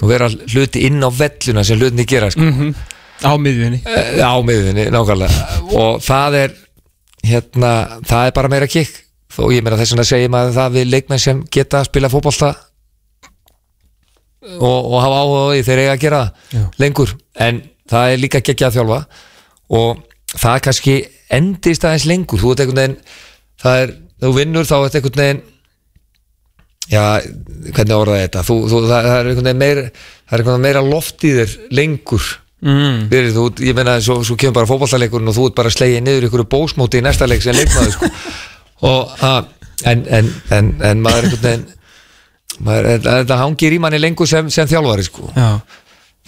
[0.00, 2.40] og vera hluti inn á velluna sem hlutinni gera sko.
[2.46, 2.74] mm
[3.22, 3.80] á miðjunni.
[3.86, 5.46] Eh, á miðunni, nákvæmlega.
[5.78, 6.54] Og það er
[7.26, 7.72] hérna,
[8.08, 8.98] það er bara meira kikk.
[9.40, 12.52] Og ég meina þess vegna segir maður það við leikmenn sem geta að spila fótbolta.
[14.58, 16.22] Og, og hafa áhuga á því þeir eiga að gera
[16.52, 16.62] Já.
[16.82, 17.14] lengur.
[17.40, 18.98] En það er líka geggja að þjálfa.
[19.78, 20.02] Og
[20.34, 20.96] það kannski
[21.32, 22.42] endist aðeins lengur.
[22.42, 22.98] Þú ert einhvern veginn
[23.62, 25.42] það er, þú vinnur þá ert einhvern veginn
[26.90, 27.02] já,
[27.72, 28.44] hvernig orðaði þetta?
[28.46, 31.34] Þú, þú, það, það er einhvern veginn meira það er einhvern veginn meira loft í
[31.38, 32.30] þér lengur.
[32.62, 32.98] Mm.
[33.10, 36.26] Fyrir, þú, ég meina, svo, svo kemur bara fótballtaleikurinn og þú ert bara slegið niður
[36.28, 38.10] ykkur bósmóti í næsta leik sem leikmaður sko.
[38.92, 39.48] og að,
[39.90, 41.64] en, en, en, en maður er einhvern veginn
[42.62, 45.32] maður, þetta hangir í manni lengur sem, sem þjálfari sko,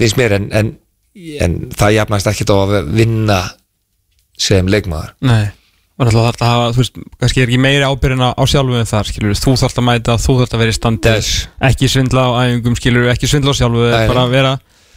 [0.01, 0.73] finnst mér en, en,
[1.45, 3.43] en það jafnast ekkert á að vinna
[4.35, 5.15] sem leikmaður.
[5.23, 5.53] Nei
[5.95, 8.89] og náttúrulega þarf að hafa, þú veist, kannski er ekki meiri ábyrðin á sjálfu en
[8.91, 11.13] þar, skilur þú þarf að mæta, þú þarf að vera í standi.
[11.15, 11.29] Yes.
[11.71, 14.53] ekki svindla á æfingum, skilur ekki svindla á sjálfu, bara vera.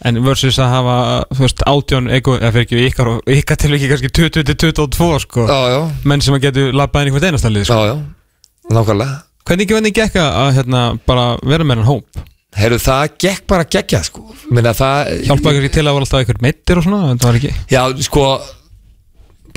[0.05, 0.95] En versus að hafa,
[1.33, 5.45] þú veist, átjón eða fyrir ekki ykkar, ykkar til ekki kannski 20-22 sko.
[5.49, 7.77] Já, já, menn sem að getur labbað inn í hvert einastalið sko.
[7.81, 7.97] já, já.
[8.77, 9.15] Nákvæmlega.
[9.47, 12.21] Hvernig ekki venni gekk að hérna, bara vera með hann hóp?
[12.57, 14.21] Heyrðu, það gekk bara geggja sko.
[14.53, 16.21] Minna, það, Hjálpaði ekki til að voru alltaf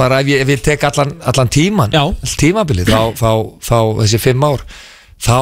[0.01, 1.93] bara ef ég, ef ég tek allan, allan tíman
[2.41, 3.33] tímabilið, þá, þá,
[3.69, 4.65] þá þessi fimm ár,
[5.21, 5.39] þá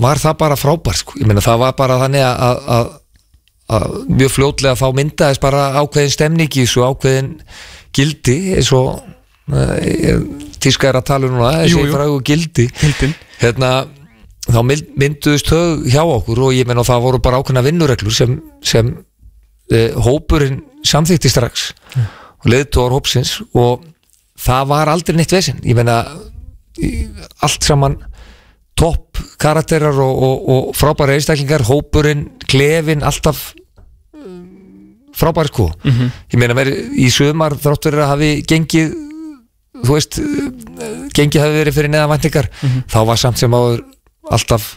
[0.00, 1.18] var það bara frábær sko.
[1.20, 2.90] ég meina það var bara þannig að, að, að,
[3.76, 7.32] að mjög fljótlega þá myndaðist bara ákveðin stemning í þessu ákveðin
[7.96, 9.00] gildi eins og
[9.52, 10.22] uh,
[10.62, 12.66] tíska er að tala um núna þessi frægu gildi.
[12.80, 13.70] Hildin hérna
[14.50, 18.14] þá mynd- mynduðust þau hjá okkur og ég menn og það voru bara ákveðna vinnureglur
[18.14, 18.90] sem, sem
[19.70, 21.68] e, hópurinn samþykti strax
[22.40, 23.84] og leiðtóðar hópsins og
[24.40, 26.02] það var aldrei neitt vesinn ég menna
[27.44, 27.98] allt saman
[28.80, 33.50] topp karakterar og, og, og frábæra einstaklingar hópurinn, klefin, alltaf
[35.20, 35.66] frábæri sko.
[36.32, 38.94] Ég meina mér í sumar þráttur að hafi gengið
[39.84, 40.16] þú veist,
[41.16, 42.48] gengið hafi verið fyrir neðanvæntingar
[42.90, 43.84] þá var samt sem áður
[44.30, 44.72] alltaf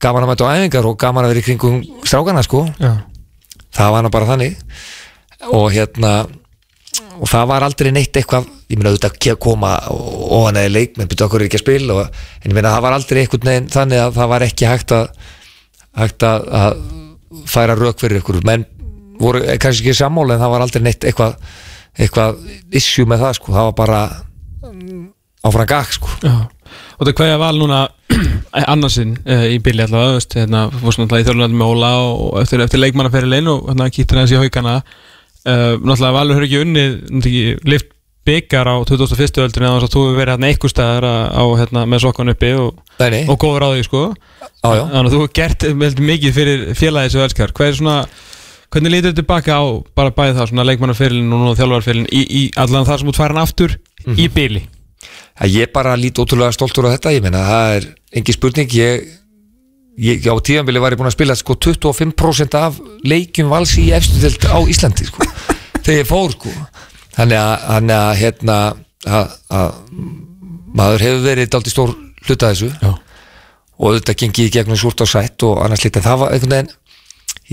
[0.00, 2.92] gaman að mæta á æfingar og gaman að vera í kringum strákana sko, Já,
[3.76, 4.58] það var nú bara þannig.
[5.52, 6.12] Og hérna
[7.16, 11.08] og það var aldrei neitt eitthvað ég meina auðvitað ekki að koma ofan eða leikmenn
[11.10, 14.02] byrja okkur ekki að spila og, en ég meina það var aldrei eitthvað neginn þannig
[14.04, 15.10] að það var ekki hægt að
[15.98, 18.40] hægt að, að færa rauk fyrir ykkur.
[18.46, 18.66] Menn
[19.18, 21.36] voru eh, kannski ekki sammála en það var aldrei neitt eitthvað
[21.98, 22.38] eitthvað
[22.78, 24.02] issue með það sko, það var bara
[25.48, 26.12] áfram gag sko.
[26.22, 26.36] Já.
[26.98, 27.80] Og hvað ég val núna
[28.72, 32.38] annarsinn uh, í byrli allavega, þú veist, hérna, fórst náttúrulega í þjálfurlandum með Óla og
[32.42, 34.76] eftir, eftir leikmannaferilinn og hérna kýttir hans í haugana
[35.48, 37.94] uh, náttúrulega Valur hefur ekki unnið lift
[38.28, 39.40] byggar á 2001.
[39.40, 42.50] öldinu eða þess að þú hefur verið hérna eitthvað staðar á, hérna, með sokkan uppi
[42.60, 44.02] og, og góður á því sko.
[44.60, 44.68] Á.
[44.68, 47.54] Þannig að þú hefur gert veldig mikið fyrir félagið sem þú elskar.
[47.56, 47.96] Hvað er svona,
[48.68, 49.64] hvernig lítur þetta tilbaka á
[49.96, 53.40] bara bæði það, svona leikmannaferilinn og nú þjálfarferilinn í, í allan það sem þú færan
[53.44, 53.78] aftur
[54.12, 54.66] í byrli
[55.38, 57.14] að ég bara lít ótrúlega stoltur á þetta.
[57.14, 58.74] Ég meina það er engi spurning.
[58.74, 59.08] Ég,
[59.98, 64.20] ég á tíðanbili var ég búin að spila sko 25% af leikjum vals í efstu
[64.22, 65.26] tild á Íslandi sko
[65.84, 66.54] þegar ég fór sko.
[67.18, 68.58] Þannig að, þannig að hérna
[69.08, 69.70] að, að
[70.78, 71.94] maður hefur verið daldi stór
[72.28, 72.68] hluta þessu.
[72.82, 72.92] Já.
[73.78, 76.04] og þetta gengið gegnum súrt og sætt og annars lítið.
[76.06, 76.70] Það var einhvern veginn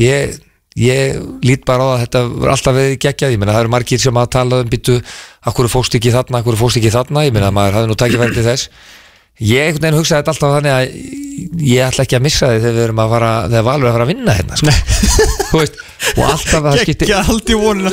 [0.02, 0.36] ég,
[0.80, 4.02] ég lít bara á að þetta var alltaf veðið geggjað, ég meina það eru margir
[4.02, 5.00] sem að tala um byttu,
[5.50, 8.70] akkur fórst ekki þarna akkur fórst ekki þarna, ég meina maður hafði nú til þess
[9.44, 10.86] ég einhvern veginn hugsaði þetta alltaf þannig að
[11.66, 14.06] ég ætla ekki að missa þið þegar við erum að fara þegar valur að fara
[14.06, 14.76] að vinna hérna sko.
[15.56, 15.82] Veist,
[16.16, 17.10] og alltaf það skipti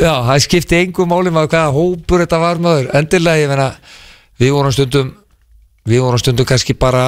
[0.02, 2.88] Já, það skipti engu máli maður hvaða hópur þetta var maður.
[3.00, 3.68] Endilega, ég meina
[4.42, 5.12] við vorum stundum
[5.88, 7.04] við vorum stundum kannski bara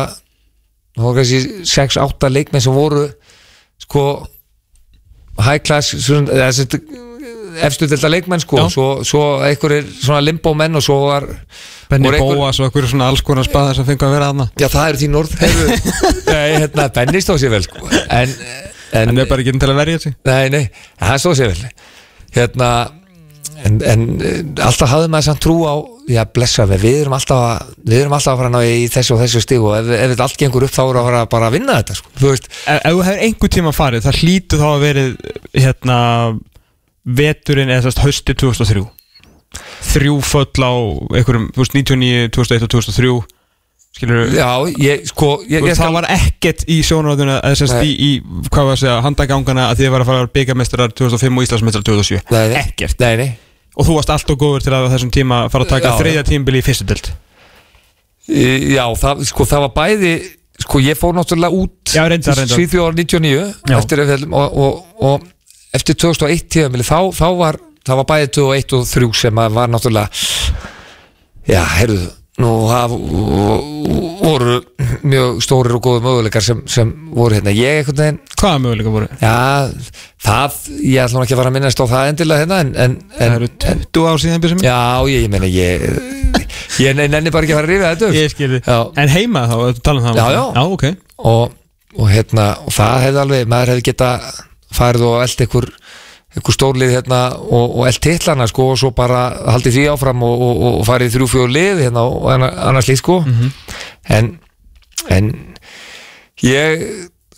[0.95, 3.07] það voru kannski 6-8 leikmenn sem voru
[3.83, 4.05] sko
[5.43, 6.51] high class svona,
[7.69, 8.59] efstu delta leikmenn sko.
[8.59, 8.67] Já.
[8.73, 13.09] svo, svo einhverjir svona limbo menn og svo var voru einhver- Bóas og eitthvað svona
[13.13, 15.37] alls konar spaðar sem fengu að vera aðna já það eru því norð
[16.33, 17.87] nei, hérna, Benny stóð sér vel sko.
[18.09, 18.35] En,
[18.95, 20.19] en, En við bara ekki til að verja sig.
[20.25, 20.65] Nei, nei,
[21.01, 21.73] það stóð sér vel.
[22.35, 22.69] Hérna
[23.65, 25.75] En, en eh, alltaf hafði maður samt trú á
[26.11, 29.15] Já, blessa við, við erum alltaf að, Við erum alltaf að fara ná í þessu
[29.15, 31.21] og þessu stig Og ef, ef þetta allt gengur upp þá erum við að fara
[31.33, 32.11] bara að vinna þetta sko.
[32.19, 35.15] Þú veist, Ef ef þú hefur einhver tíma farið, það hlýtu þá að verið
[35.65, 35.99] hérna
[37.05, 38.85] veturinn eða þess hausti 2003
[39.95, 40.19] þrjú?
[40.27, 40.75] Föll á
[41.15, 43.15] einhverjum, þú veist, 99, 2001 og 2003
[43.95, 44.49] skilur já,
[44.83, 48.09] ég, sko ég, ég það var ekkert í sjónaröðuna eða semst í, í,
[48.49, 51.85] hvað var að segja, handagangana að þið var að fara að byggamestrar 2005 og Íslandsmestrar
[51.87, 53.29] 2007 nei, nei, ekkert, nei, nei.
[53.79, 56.63] og þú varst alltaf góður til að þessum tíma fara að taka Já, þriðja tímbili
[56.63, 57.13] í fyrstu dild
[58.25, 60.15] E, Já, það, sko, það var bæði
[60.65, 62.57] Sko, ég fór náttúrulega út Já, reyndar, reyndar.
[62.57, 63.33] Svíþjóðar 99
[63.69, 63.75] Já.
[63.77, 65.27] eftir, og, og, og
[65.75, 69.73] eftir 2001 tíðamili, þá, þá var það var bæði 2001 og 3 sem að var
[69.73, 70.09] náttúrulega
[71.51, 72.07] já, heyrðu
[72.43, 72.95] nú það
[74.25, 74.55] voru
[75.07, 79.09] mjög stórir og góður möguleikar sem, sem voru hérna ég einhvern veginn, hvaða möguleika voru?
[79.21, 79.35] já,
[80.25, 82.97] það ég ætla nú ekki að fara að minnast á það endilega hérna en, en,
[83.13, 83.51] það en, eru
[83.95, 84.79] 20 ár síðan byrjum já,
[85.13, 85.87] ég, ég meina ég
[86.83, 88.19] ég nenni bara ekki að fara að rífa þetta upp.
[88.19, 88.63] ég skilði,
[89.05, 90.43] en heima þá, tala um það Já, já.
[90.57, 90.85] já ok,
[91.31, 91.55] og,
[92.01, 94.11] og hérna og það hefði alveg, maður hefði geta
[94.75, 95.69] farið og eld ykkur
[96.35, 99.21] ykkur stórlið hérna og, og eld titlana sko og svo bara
[99.55, 102.99] haldið því áfram og, og, og farið þrjú fjóð lið hérna og anna- annars lið
[102.99, 103.21] sko.
[104.11, 104.33] En,
[105.15, 105.29] en
[106.43, 106.83] ég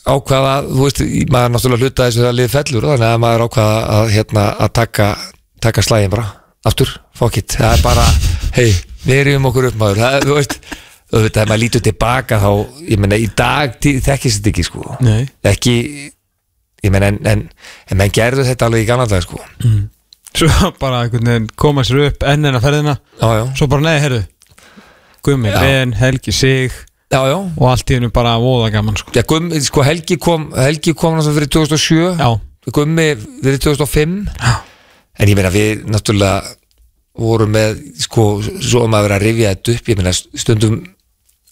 [0.06, 1.02] ákvaða, þú veist,
[1.34, 5.08] maður náttúrulega hluta þessu að lið fellur þannig að maður ákvaða að hérna að taka,
[5.66, 6.26] taka slægin bara,
[6.66, 7.56] aftur, fuck it.
[7.58, 8.04] Það er bara,
[8.56, 8.68] hei,
[9.04, 10.56] við erum okkur upp maður, það, þú veist
[11.12, 12.48] auðvitað, ef maður lítur tilbaka þá,
[12.90, 14.86] ég meina, í dag þekkist þetta ekki, sko.
[15.06, 15.26] Nei.
[15.52, 15.74] Ekki,
[16.86, 17.44] ég menn en, en,
[17.90, 19.42] en menn gerðu þetta alveg í gamla dag sko.
[20.36, 22.98] Svo bara einhvern veginn koma sér upp enn en að ferðina.
[23.20, 24.24] Já, já, Svo bara nei, heyrðu.
[25.26, 25.50] Gummi.
[25.50, 26.74] Ben, Helgi, Sig.
[27.10, 29.12] Já, já, Og allt í hennu bara voða gaman sko.
[29.14, 32.30] Já Gummi, sko Helgi kom Helgi kom náttúrulega fyrir 2007 Já,
[32.74, 33.04] Gummi
[33.44, 34.54] fyrir 2005 Já.
[35.22, 36.56] en ég meina við náttúrulega
[37.16, 40.80] vorum með sko, svo um að vera að rifja þetta upp ég meina stundum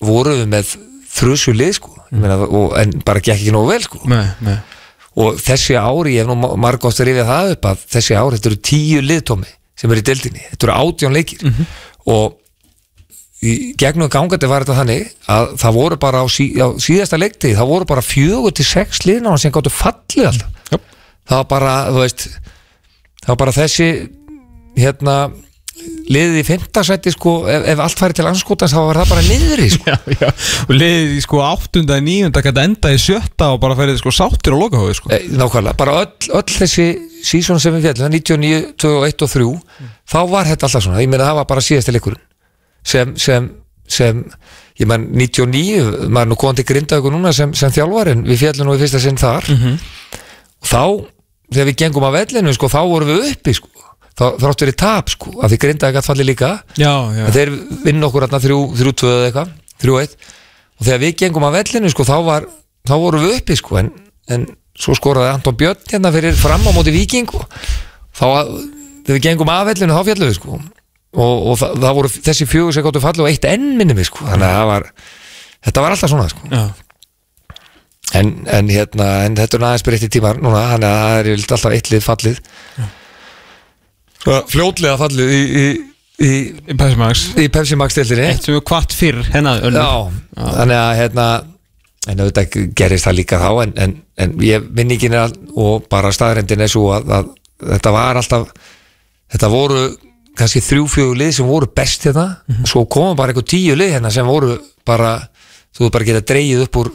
[0.04, 0.74] vorum við með
[1.14, 1.94] þrjusu lið sko.
[2.10, 4.02] Ég meina, og, en bara gekk ekki nógu vel sko.
[4.10, 4.58] Nei, nei
[5.14, 8.50] og þessi ári, ég hef nú margótt að rifja það upp að þessi ári, þetta
[8.50, 11.52] eru tíu liðtómi sem eru í deildinni, þetta eru átján leikir.
[12.14, 12.40] Og
[13.44, 17.58] í gegnum gangandi var þetta þannig að það voru bara á, sí, á síðasta leiktið
[17.58, 20.60] það voru bara fjögur til sex liðnáðan sem gáttu fallið alltaf.
[20.72, 20.86] Jöp.
[21.28, 22.26] það var bara, þú veist
[23.24, 23.88] það var bara þessi
[24.78, 25.16] hérna
[26.04, 29.68] liðið í fimmtasætti sko ef, ef allt færi til anskotans þá var það bara niðri
[29.72, 29.86] sko.
[29.94, 30.28] Já, já,
[30.66, 34.12] og liðið í sko áttunda í níunda gæti enda í sjötta og bara ferðið sko
[34.14, 35.12] sáttir og lokahóði sko.
[35.14, 36.86] E, nákvæmlega, bara öll, öll þessi
[37.24, 39.48] sísón sem við fjallum, 99, 21 og 3
[40.12, 41.00] þá var þetta alltaf svona.
[41.04, 42.22] Ég meina það var bara síðasti leikurinn
[42.84, 43.48] sem, sem,
[43.88, 44.20] sem
[44.80, 48.82] ég menn 99, maður nú komandi grindaðu núna sem, sem þjálfarinn, við fjallum nú í
[48.82, 49.48] fyrsta sinn þar.
[49.48, 50.82] Og þá,
[51.54, 53.83] þegar við gengum af vellinu sko, þá vorum við uppi sko
[54.14, 56.50] þá þrátt verið tap sko, af því grindaðu gætt falli líka.
[56.78, 57.52] Já, já, þeir
[57.84, 60.14] vinna okkur hérna 3-2 eða eitthvað, 3-1
[60.74, 62.46] og þegar við gengum af vellinu sko, þá, var,
[62.86, 63.90] þá vorum við uppi sko, en,
[64.34, 64.46] en
[64.78, 67.44] svo skoraði Anton Björn hérna fyrir fram á móti Víking og
[68.14, 68.26] þá,
[69.06, 70.62] þegar við gengum af vellinu þá fjallum við sko.
[71.14, 74.08] Og, og það, það voru þessi fjögur sem gáttu falli og eitt enn minni við
[74.10, 74.88] sko, þannig að það var
[75.68, 76.48] þetta var alltaf svona sko.
[76.50, 76.64] Já.
[78.18, 81.76] en, en hérna, en þetta er aðeins breytti tímar núna, þannig að það er alltaf
[81.78, 82.42] eitt lið fallið
[84.24, 85.64] fljótlega fallið í, í,
[86.24, 86.30] í,
[86.70, 87.24] Í Pepsi Max.
[87.40, 88.28] í Pepsi Max deildinni.
[88.32, 89.90] Eitt sem við kvart fyrr önnur Já,
[90.38, 91.26] þannig að hérna
[92.04, 96.10] en auðvitað gerist það líka þá en, en, en ég vinningin er all, og bara
[96.12, 97.30] staðrendin er svo að, að
[97.74, 98.50] þetta var alltaf
[99.32, 99.84] þetta voru
[100.36, 102.26] kannski þrjú fjögur lið sem voru best hérna.
[102.68, 104.56] Svo koma bara eitthvað tíu lið hérna sem voru
[104.86, 105.14] bara,
[105.76, 106.90] þú bara geta dreigið upp úr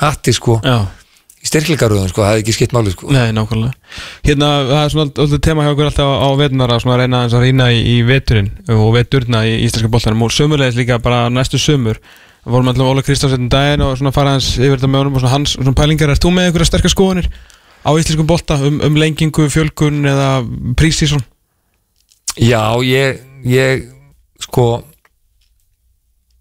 [0.00, 0.56] hatti sko.
[0.64, 0.78] Já,
[1.42, 3.08] í styrklingaröðum sko, það hefði ekki skipt máli sko.
[3.10, 3.72] Nei, nákvæmlega.
[4.22, 7.70] Hérna, það er svona alltaf tema hjá okkur alltaf á, vetunar að reyna að rýna
[7.74, 10.22] í, í veturinn og veturna í íslenska boltanum.
[10.22, 11.98] Og sömurlegis líka bara næstu sömur
[12.46, 15.34] vorum alltaf Óla Kristjánsson daginn og svona fara hans yfir þetta með honum og svona
[15.34, 16.14] hans svona pælingar.
[16.14, 17.28] Er þú með einhverja sterkar skoðunir
[17.82, 20.30] á íslenskum bolta um, um lengingu, fjölgun eða
[20.78, 21.22] prísísson?
[22.38, 23.88] Já, ég, ég
[24.42, 24.66] sko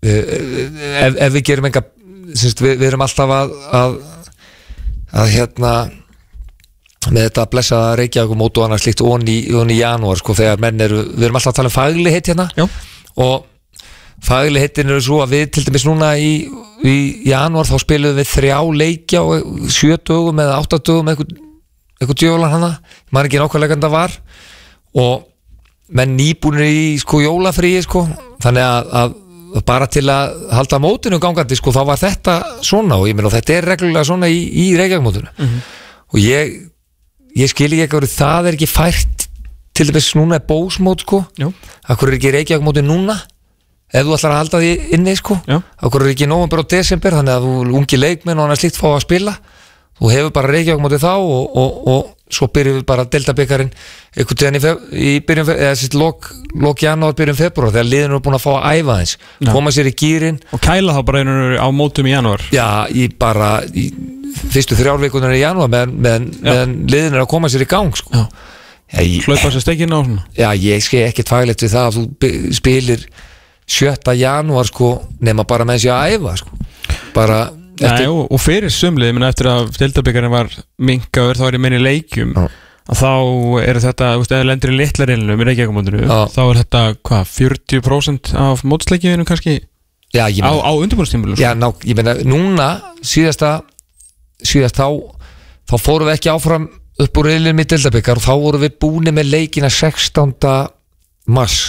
[0.06, 0.38] eh,
[1.06, 1.84] ef, ef við gerum enga
[2.32, 3.98] við, við erum alltaf að, að
[5.12, 5.74] að hérna
[7.10, 10.60] með þetta að blessa Reykjavík mót og annað slíkt onni, onni í janúar sko þegar
[10.62, 12.47] menn eru, við erum alltaf að tala um fagli heitt hérna.
[12.58, 12.67] Já.
[13.21, 13.47] og
[14.21, 16.32] fagli heitin eru svo að við til dæmis núna í,
[16.86, 16.95] í
[17.26, 21.34] janúar þá spilum við þrjá leikja og sjö dögum eða átta dögum eitthvað,
[21.97, 22.71] eitthvað djöfulan hana.
[23.10, 24.15] Maður ekki nákvæmlega hvernig það var.
[25.02, 25.28] Og
[25.97, 28.06] menn nýbúinir í sko jólafríi sko.
[28.43, 29.17] Þannig að, að
[29.68, 33.56] bara til að halda mótinu gangandi sko þá var þetta svona og ég meina þetta
[33.58, 35.32] er reglulega svona í, í Reykjavík-mótinu.
[36.12, 36.54] Og ég
[37.38, 39.28] ég skil ekki að það er ekki fært
[39.76, 41.24] til dæmis núna er bósmót sko.
[41.40, 41.52] Jú.
[41.88, 43.18] akkur er ekki Reykjavík-móti núna?
[43.92, 45.38] Ef þú ætlar að halda því inni sko.
[45.48, 45.60] Já.
[45.84, 48.80] akkur er ekki nóvember og desember þannig að þú ungi leikmenn og hann er slíkt
[48.80, 49.36] fá að spila?
[50.00, 53.72] Þú hefur bara Reykjavík móti þá og, og, og svo byrjum við bara deltabyggarinn
[54.15, 54.62] einhvern tíðan í,
[54.96, 58.52] í byrjun eða sérst lok, lok janúar byrjun februar þegar liðin eru búin að fá
[58.56, 62.15] að æfa þess koma sér í gýrin Og kæla þá bara einhvern á mótum í
[62.15, 63.89] janúar já, í bara í
[64.52, 68.26] fyrstu þrjárveikunar í janúar meðan, meðan, meðan liðin er að koma sér í gang sko.
[68.91, 73.06] Hlaupa sér stekinn á svona já, ég skei ekkert faglegt við það að þú spilir
[73.72, 74.15] 7.
[74.20, 76.58] janúar sko, nema bara með þessi að æfa sko.
[77.15, 77.41] bara
[77.82, 81.82] Nei, og, og fyrir sumlið, menn eftir að Deildabíkarinn var minkaður, þá er ég minni
[81.82, 82.46] leikjum Já.
[82.91, 83.12] að þá
[83.63, 86.15] er þetta, þú veist, eða lendur í litla reyninu í Reykjavíkumóndinu, Já.
[86.36, 89.60] þá er þetta hvað, 40% af mótsleikjum kannski
[90.12, 92.67] já, ég á, meina, á undirbúrstímulu já, ná, ég meina núna
[93.04, 93.62] síðasta
[94.44, 94.88] síðast þá
[95.72, 96.68] þá fórum við ekki áfram
[97.01, 100.36] upp úr reyðlum í Dildabikar og þá vorum við búin með leikina 16.
[101.32, 101.60] mars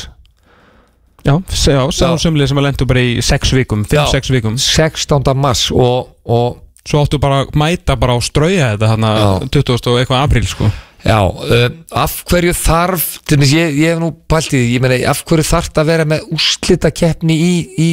[1.22, 2.18] Já, se- já, sá Já.
[2.24, 5.34] sumlið sem að lendur bara í 6 vikum, 5-6 vikum 16.
[5.38, 9.28] mars og, og svo áttu bara að mæta bara á strauja þetta þarna Já.
[9.60, 9.92] 20.
[9.92, 10.70] og eitthvað apríl sko
[11.02, 11.68] Já, uh,
[11.98, 15.24] af hverju þarf til dæmis, ég, ég hef nú pælt í því ég meina, af
[15.26, 17.88] hverju þarf að vera með úrslita keppni í, í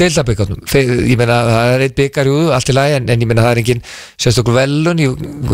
[0.00, 3.44] deildabyggarnum ég meina, það er eitt byggar jú, allt í lagi, en, en ég meina,
[3.46, 3.84] það er engin
[4.20, 5.00] sérstaklega velun,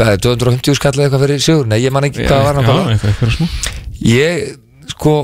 [0.03, 3.47] er 250 skallið eitthvað fyrir sigur, nei, ég man ekki hvað var eitthvað, eitthvað smá
[4.11, 4.47] ég,
[4.95, 5.15] sko,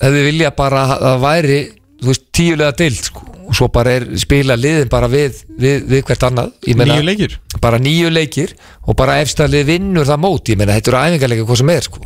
[0.00, 1.58] hefði vilja bara að það væri,
[2.06, 6.24] veist, tíulega deild, sko, og svo bara er spila liðin bara við, við, við hvert
[6.30, 6.52] annað.
[6.72, 7.36] Meina, Nýju leikir?
[7.62, 8.54] bara nýju leikir
[8.88, 12.00] og bara efstalið vinnur það mót ég meina þetta eru æfingarleika hvað sem er sko.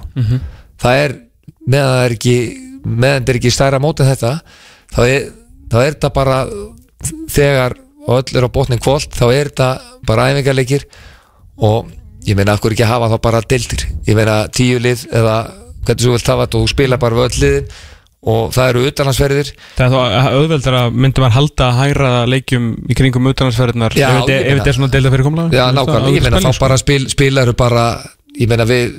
[0.82, 1.14] það er
[1.66, 2.36] meðan það er ekki
[2.84, 4.32] meðan það er ekki stærra mót en þetta
[4.96, 5.28] þá er,
[5.72, 6.36] þá er þetta bara
[7.32, 7.76] þegar
[8.06, 9.68] öll er á botnin kvólt þá er þetta
[10.06, 10.84] bara æfingarleikir
[11.66, 11.88] og
[12.26, 15.36] ég meina af hverju ekki hafa þá bara dildir ég meina tíu lið eða
[15.86, 17.70] hvernig þú vilt hafa þetta og þú spila bara liðin
[18.26, 22.68] og það eru utanlandsferðir Það er þá auðveldar að myndi maður halda að hægra leikjum
[22.90, 26.62] í kringum utanansferðnar ef þetta er svona deilda fyrir komla Já, nákvæmlega, ég meina þá
[26.64, 27.84] bara spil, spilaru bara,
[28.34, 28.96] ég meina við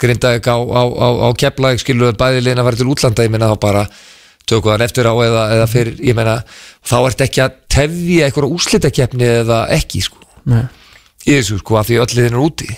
[0.00, 3.48] grindaðið á, á, á, á keflaðið skilur bæði liðin að vera til útlanda ég meina
[3.52, 3.86] þá bara
[4.48, 6.36] tökum þann eftir á eða, eða fyrir, ég meina,
[6.84, 10.64] þá ert ekki að tefja einhverja úrslitakeppni eða ekki, sko, Nei.
[11.24, 12.70] í þessu, sko, af því öll liðin eru úti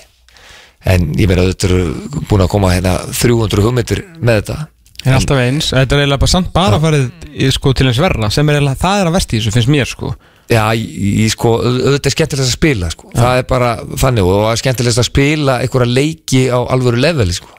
[0.89, 4.59] en ég meina þetta eru búin að koma hérna 300 hugmyndir með þetta.
[5.03, 8.31] En alltaf eins, þetta er eiginlega bara samt bara farið í, sko, til eins verra
[8.31, 10.13] sem er eiginlega, það er að verst í þessu, finnst mér sko.
[10.53, 13.11] Já, í sko, auðvitað er skemmtilegt að spila sko.
[13.17, 17.35] það er bara þannig og það er skemmtilegt að spila einhverja leiki á alvöru leveli
[17.35, 17.51] sko.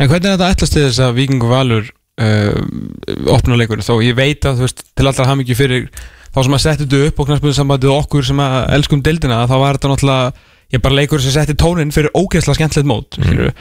[0.00, 1.88] En hvernig er þetta ætlast til þess að Víkingur Valur
[2.20, 2.58] uh,
[3.32, 5.88] opna leikur þó ég veit að þú veist, til allra hafa mikið fyrir
[6.34, 9.56] þá sem að setja þetta upp og knarspöðu sambandið okkur sem að elskum deildina þá
[9.62, 13.52] var þetta náttúrulega, ég bara leikur sem setti tónin fyrir ógeðslega skemmtilegt mót mm.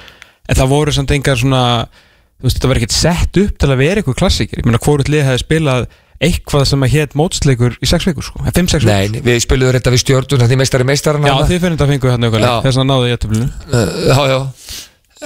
[0.50, 3.84] en það voru samt engar svona þú veist, þetta var ekkert sett upp til að
[3.84, 5.88] vera eitthvað klassíkir, ég meina hvort lið hefði spilað
[6.24, 9.26] eitthvað sem að hétt mótsleikur í sex vikur sko, 5-6 Nei, vikur.
[9.28, 12.30] Við spiluðum þetta við stjórnum því meistari meistarana Já, þið finnum þetta að fengu hérna
[12.30, 14.40] auðvitað þess að náðu ég að töflinu uh, Já, já.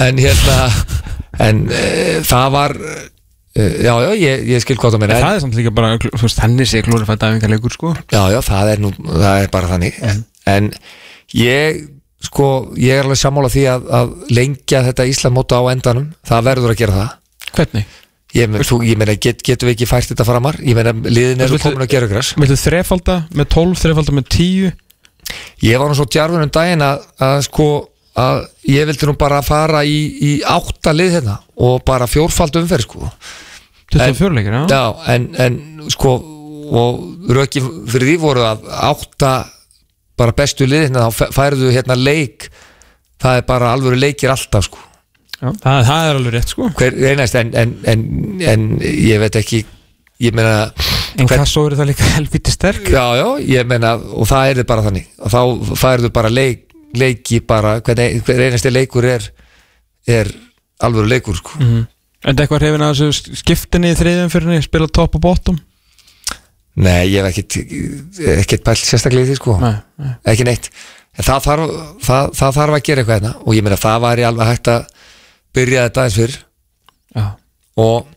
[0.07, 0.57] En hérna
[1.47, 2.77] En uh, það var
[3.57, 5.99] Já, já, ég, ég skil hvað það meina En en, það er samt líka bara,
[6.05, 7.93] þú veist, þannig sé glórifætt aðvingarleikur sko.
[8.13, 10.01] Já, já, það er nú Það er bara þannig.
[10.47, 10.71] En
[11.33, 11.79] ég,
[12.27, 16.11] sko, ég er alveg sammála því að, að lengja þetta Íslamóta á endanum.
[16.27, 17.15] Það verður að gera það.
[17.57, 17.97] Hvernig?
[18.35, 20.57] Ég, þú, meina, get, getum við ekki fært þetta framar?
[20.61, 24.73] Ég meina, liðin eru komin að gera græs Viltu þrefalda með 12, þrefalda með 10
[25.63, 27.67] Ég var nú svo djarfur um daginn að, að sko
[28.17, 32.87] að ég vildi nú bara fara í, í átta lið hérna og bara fjórfald umferð
[32.87, 33.11] sko
[33.93, 34.63] 24 leikir, já.
[34.71, 35.59] Já, en, en
[35.93, 36.15] sko
[36.67, 39.31] og röki fyrir því voru að átta
[40.19, 42.49] bara bestu lið hérna þá færðu hérna leik.
[43.21, 44.81] Það er bara alvöru leikir alltaf sko.
[45.37, 46.69] Já, það, það er alveg rétt sko.
[46.77, 48.05] Hver einast en, en, en,
[48.53, 49.63] en ég veit ekki
[50.23, 50.71] ég meina
[51.17, 52.89] En hvað svo eru það líka helviti sterk.
[52.93, 55.11] Já, já, ég meina og það er þið bara þannig.
[55.23, 56.67] Og þá færðu bara leik,
[56.97, 59.31] leiki bara, hver, hver einasti leikur er
[60.07, 60.29] er
[60.83, 61.57] alvöru leikur sko.
[61.59, 61.85] mm.
[62.25, 64.65] En þetta eitthvað hrifin að þessu skiptinni í þriðum fyrir henni?
[64.65, 65.57] Spila topp og bottom?
[66.77, 67.57] Nei, ég hef ekkit
[68.37, 69.57] ekkit pælt sérstaklega í því sko.
[69.61, 70.11] Nei, nei.
[70.33, 70.69] ekki neitt.
[71.17, 73.31] Það þarf, það, það þarf að gera eitthvað hérna.
[73.41, 74.91] Og ég meina það væri alveg hægt að
[75.57, 76.35] byrja þetta aðeins fyrr.
[77.17, 77.25] Já,
[77.85, 78.11] og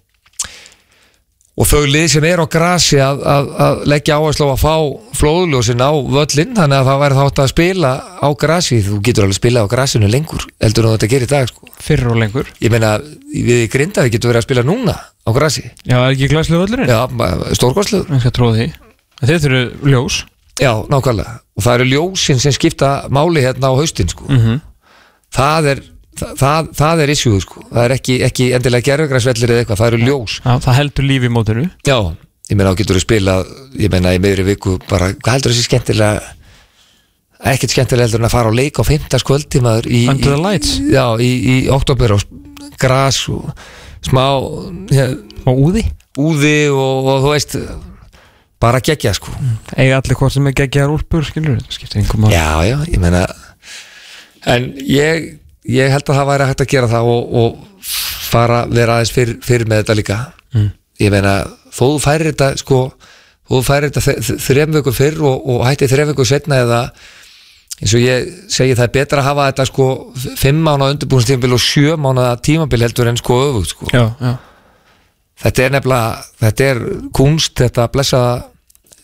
[1.58, 4.74] og þau lið sem er á grasi að, að, að leggja áherslu á að fá
[5.18, 7.92] flóðljósin á völlin þannig að það væri þátt að spila
[8.22, 8.80] á grasi.
[8.86, 11.68] Þú getur alveg spila á grasinu lengur heldur en þetta gerir í dag sko.
[11.80, 12.48] fyrr og lengur.
[12.62, 12.94] Ég meina
[13.34, 15.66] við í grindaði getur verið að spila núna á grasi.
[15.84, 16.90] Já, það er ekki glæslu völlurinn?
[16.90, 17.00] Já,
[17.58, 18.68] stórkostlu Ég skal tróða því.
[19.20, 20.24] Þið þurfu ljós.
[20.60, 21.38] Já, nákvæmlega.
[21.56, 24.28] Og það eru ljósin sem skipta máli hérna á haustin sko.
[24.28, 24.60] mm
[25.34, 25.82] það er
[26.40, 27.62] það, það, er issue sko.
[27.70, 30.36] það er ekki, ekki endilega gerfugræsvellir eða eitthvað, það eru ljós.
[30.44, 31.64] Já, það heldur lífi í mótinu.
[31.86, 31.96] Já,
[32.50, 33.38] ég meina þá getur þú spila
[33.78, 36.36] ég meina í meðri viku bara, hvað heldur þessi skemmtilega
[37.50, 40.42] ekkert skemmtilega heldur en að fara á leik á 15 kvöldtímaður í, Under the í,
[40.44, 40.72] lights.
[40.92, 42.24] já, í, í oktober og
[42.80, 43.48] gras og
[44.04, 44.24] smá
[44.92, 45.06] ja,
[45.48, 45.86] Og úði.
[46.20, 47.54] úði og, og þú veist
[48.60, 49.32] bara gegja sko.
[49.72, 53.22] Eiga allir hvort sem er geggjaðar úlpur, skilur skiptir einhver mál Já, já, ég meina
[54.50, 55.39] en ég,
[55.70, 57.88] ég held að það væri hægt að gera það og, og
[58.30, 60.70] fara vera aðeins fyrir, fyrir með þetta líka Mm.
[60.98, 61.32] ég meina,
[61.70, 62.78] þó þú færir þetta sko,
[63.46, 66.80] þú færir þetta þrejum vöku fyrr og, og hætti þrejum vöku setna eða
[67.80, 69.86] eins og ég segi það er betra að hafa þetta sko
[70.40, 74.32] fimm mánu undirbúinstímabil og sjö mánu tímabil heldur en sko öfugt sko Já, já
[75.40, 76.10] þetta er nefnilega,
[76.42, 76.82] þetta er
[77.16, 78.20] kunst þetta að blessa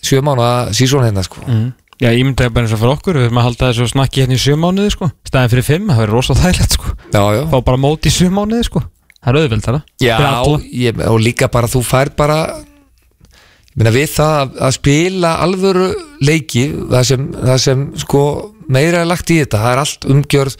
[0.05, 1.71] sjö mánu sísón hérna sko mm.
[2.03, 4.20] Já, ég myndi að bara eins og fyrir okkur Við erum að halda þessu snakki
[4.20, 5.07] hérna í sjö mánuði sko.
[5.24, 6.90] Stæðin fyrir fimm, það verður rosa þægilegt sko.
[7.14, 7.42] Já, já.
[7.53, 8.82] Fá bara móti í sjö mánuði sko.
[9.26, 10.59] Það er auðveldara Já, Fyrir alla.
[10.84, 15.86] ég, og líka bara þú fær bara ég meina við það að, að spila alvöru
[16.24, 18.22] leiki það sem, það sem sko
[18.68, 20.57] meira er lagt í þetta, það er allt umgjörð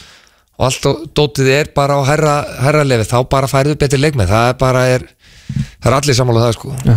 [0.57, 2.35] og allt dótið er bara á herra,
[2.65, 5.05] herra lefi, þá bara færðu betri leikmenn, það er bara er,
[5.53, 6.73] það er allir sammála um það sko.
[6.87, 6.97] Já.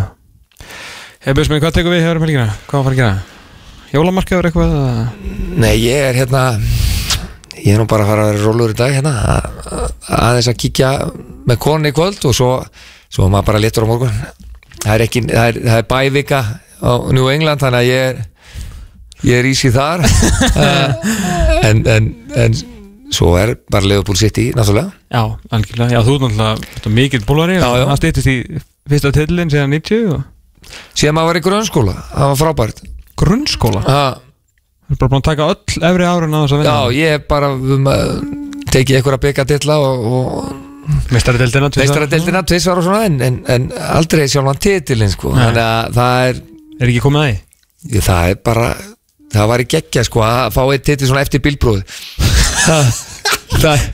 [1.19, 3.38] Hefur byrjast með, hvað tekur við
[3.93, 4.73] Jólamarkaður eitthvað?
[5.59, 6.43] Nei, ég er hérna
[7.59, 9.47] ég er nú bara að fara að vera rólur í dag hérna að-
[9.79, 10.89] að- aðeins að kíkja
[11.49, 12.49] með konni í kvöld og svo,
[13.09, 14.19] svo maður bara litur á morgun.
[14.79, 16.39] Það er ekki, það er, það er bævika
[16.79, 18.25] á New England þannig að ég er
[19.25, 20.05] ég er ísi þar.
[20.55, 20.93] Uh,
[21.69, 22.53] en, en, en
[23.11, 24.93] svo er bara Liverpool City náttúrulega.
[25.11, 28.37] Já, algjörlega, já, þú er náttúrulega mikið bólari það stýttist í
[28.89, 30.23] fyrsta tillin síðan 90 og
[30.93, 32.81] síðan maður var í grunnskóla, það var frábært
[33.19, 33.83] grunnskóla.
[33.83, 34.25] Uh,
[34.89, 36.71] Þú er bara búin að taka öll efri árun á þess að vinna.
[36.73, 40.49] Já, ég er bara um, uh, tekið einhverja byggadilla og, og
[41.13, 45.35] Meistaradeildina meistaradeildina tvisvar og svona en, en, en aldrei sjálfan titilinn sko.
[45.35, 45.43] Nei.
[45.43, 46.39] þannig að það er
[46.79, 47.29] Er ekki komið að
[47.93, 48.69] ég, það er bara
[49.33, 51.83] það var í geggja sko að fá eitt titil svona eftir bílbróð
[53.59, 53.85] Það,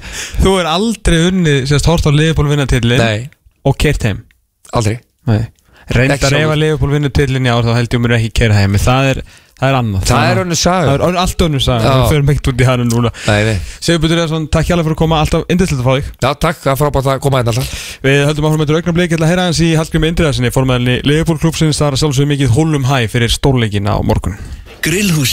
[0.44, 3.28] þú er aldrei unnið sérst hort á Liverpool vinnatillin nei,
[3.66, 4.20] og kert heim?
[4.76, 5.00] Aldrei.
[5.26, 5.40] Nei.
[5.94, 8.74] Reyndar ef að Liverpool vinnur tillin í ár þá held ég mér ekki kera heim
[8.82, 9.20] það er,
[9.60, 10.06] það er annað.
[10.10, 11.94] Það er önnur Það saga er ön- allt önnur saga, Já.
[12.02, 13.12] við förum ekkert út í hana núna.
[13.28, 13.56] Nei, nei.
[13.80, 15.22] Sigur Butur Eðarsson, takk hjálpa fyrir að koma.
[15.22, 16.10] Alltaf indislegt að fá þig.
[16.26, 17.86] Já, takk, það er frábært að koma hérna alltaf.
[18.04, 21.78] Við höldum áfram með augnablik til að heyra hans í Hallgrim Indriðarsinni formæðinni Liverpool klúpsins,
[21.80, 24.36] það er sjálfsögum mikið hólum hæ fyrir stórleikina á morgun.
[24.86, 25.24] Grillhús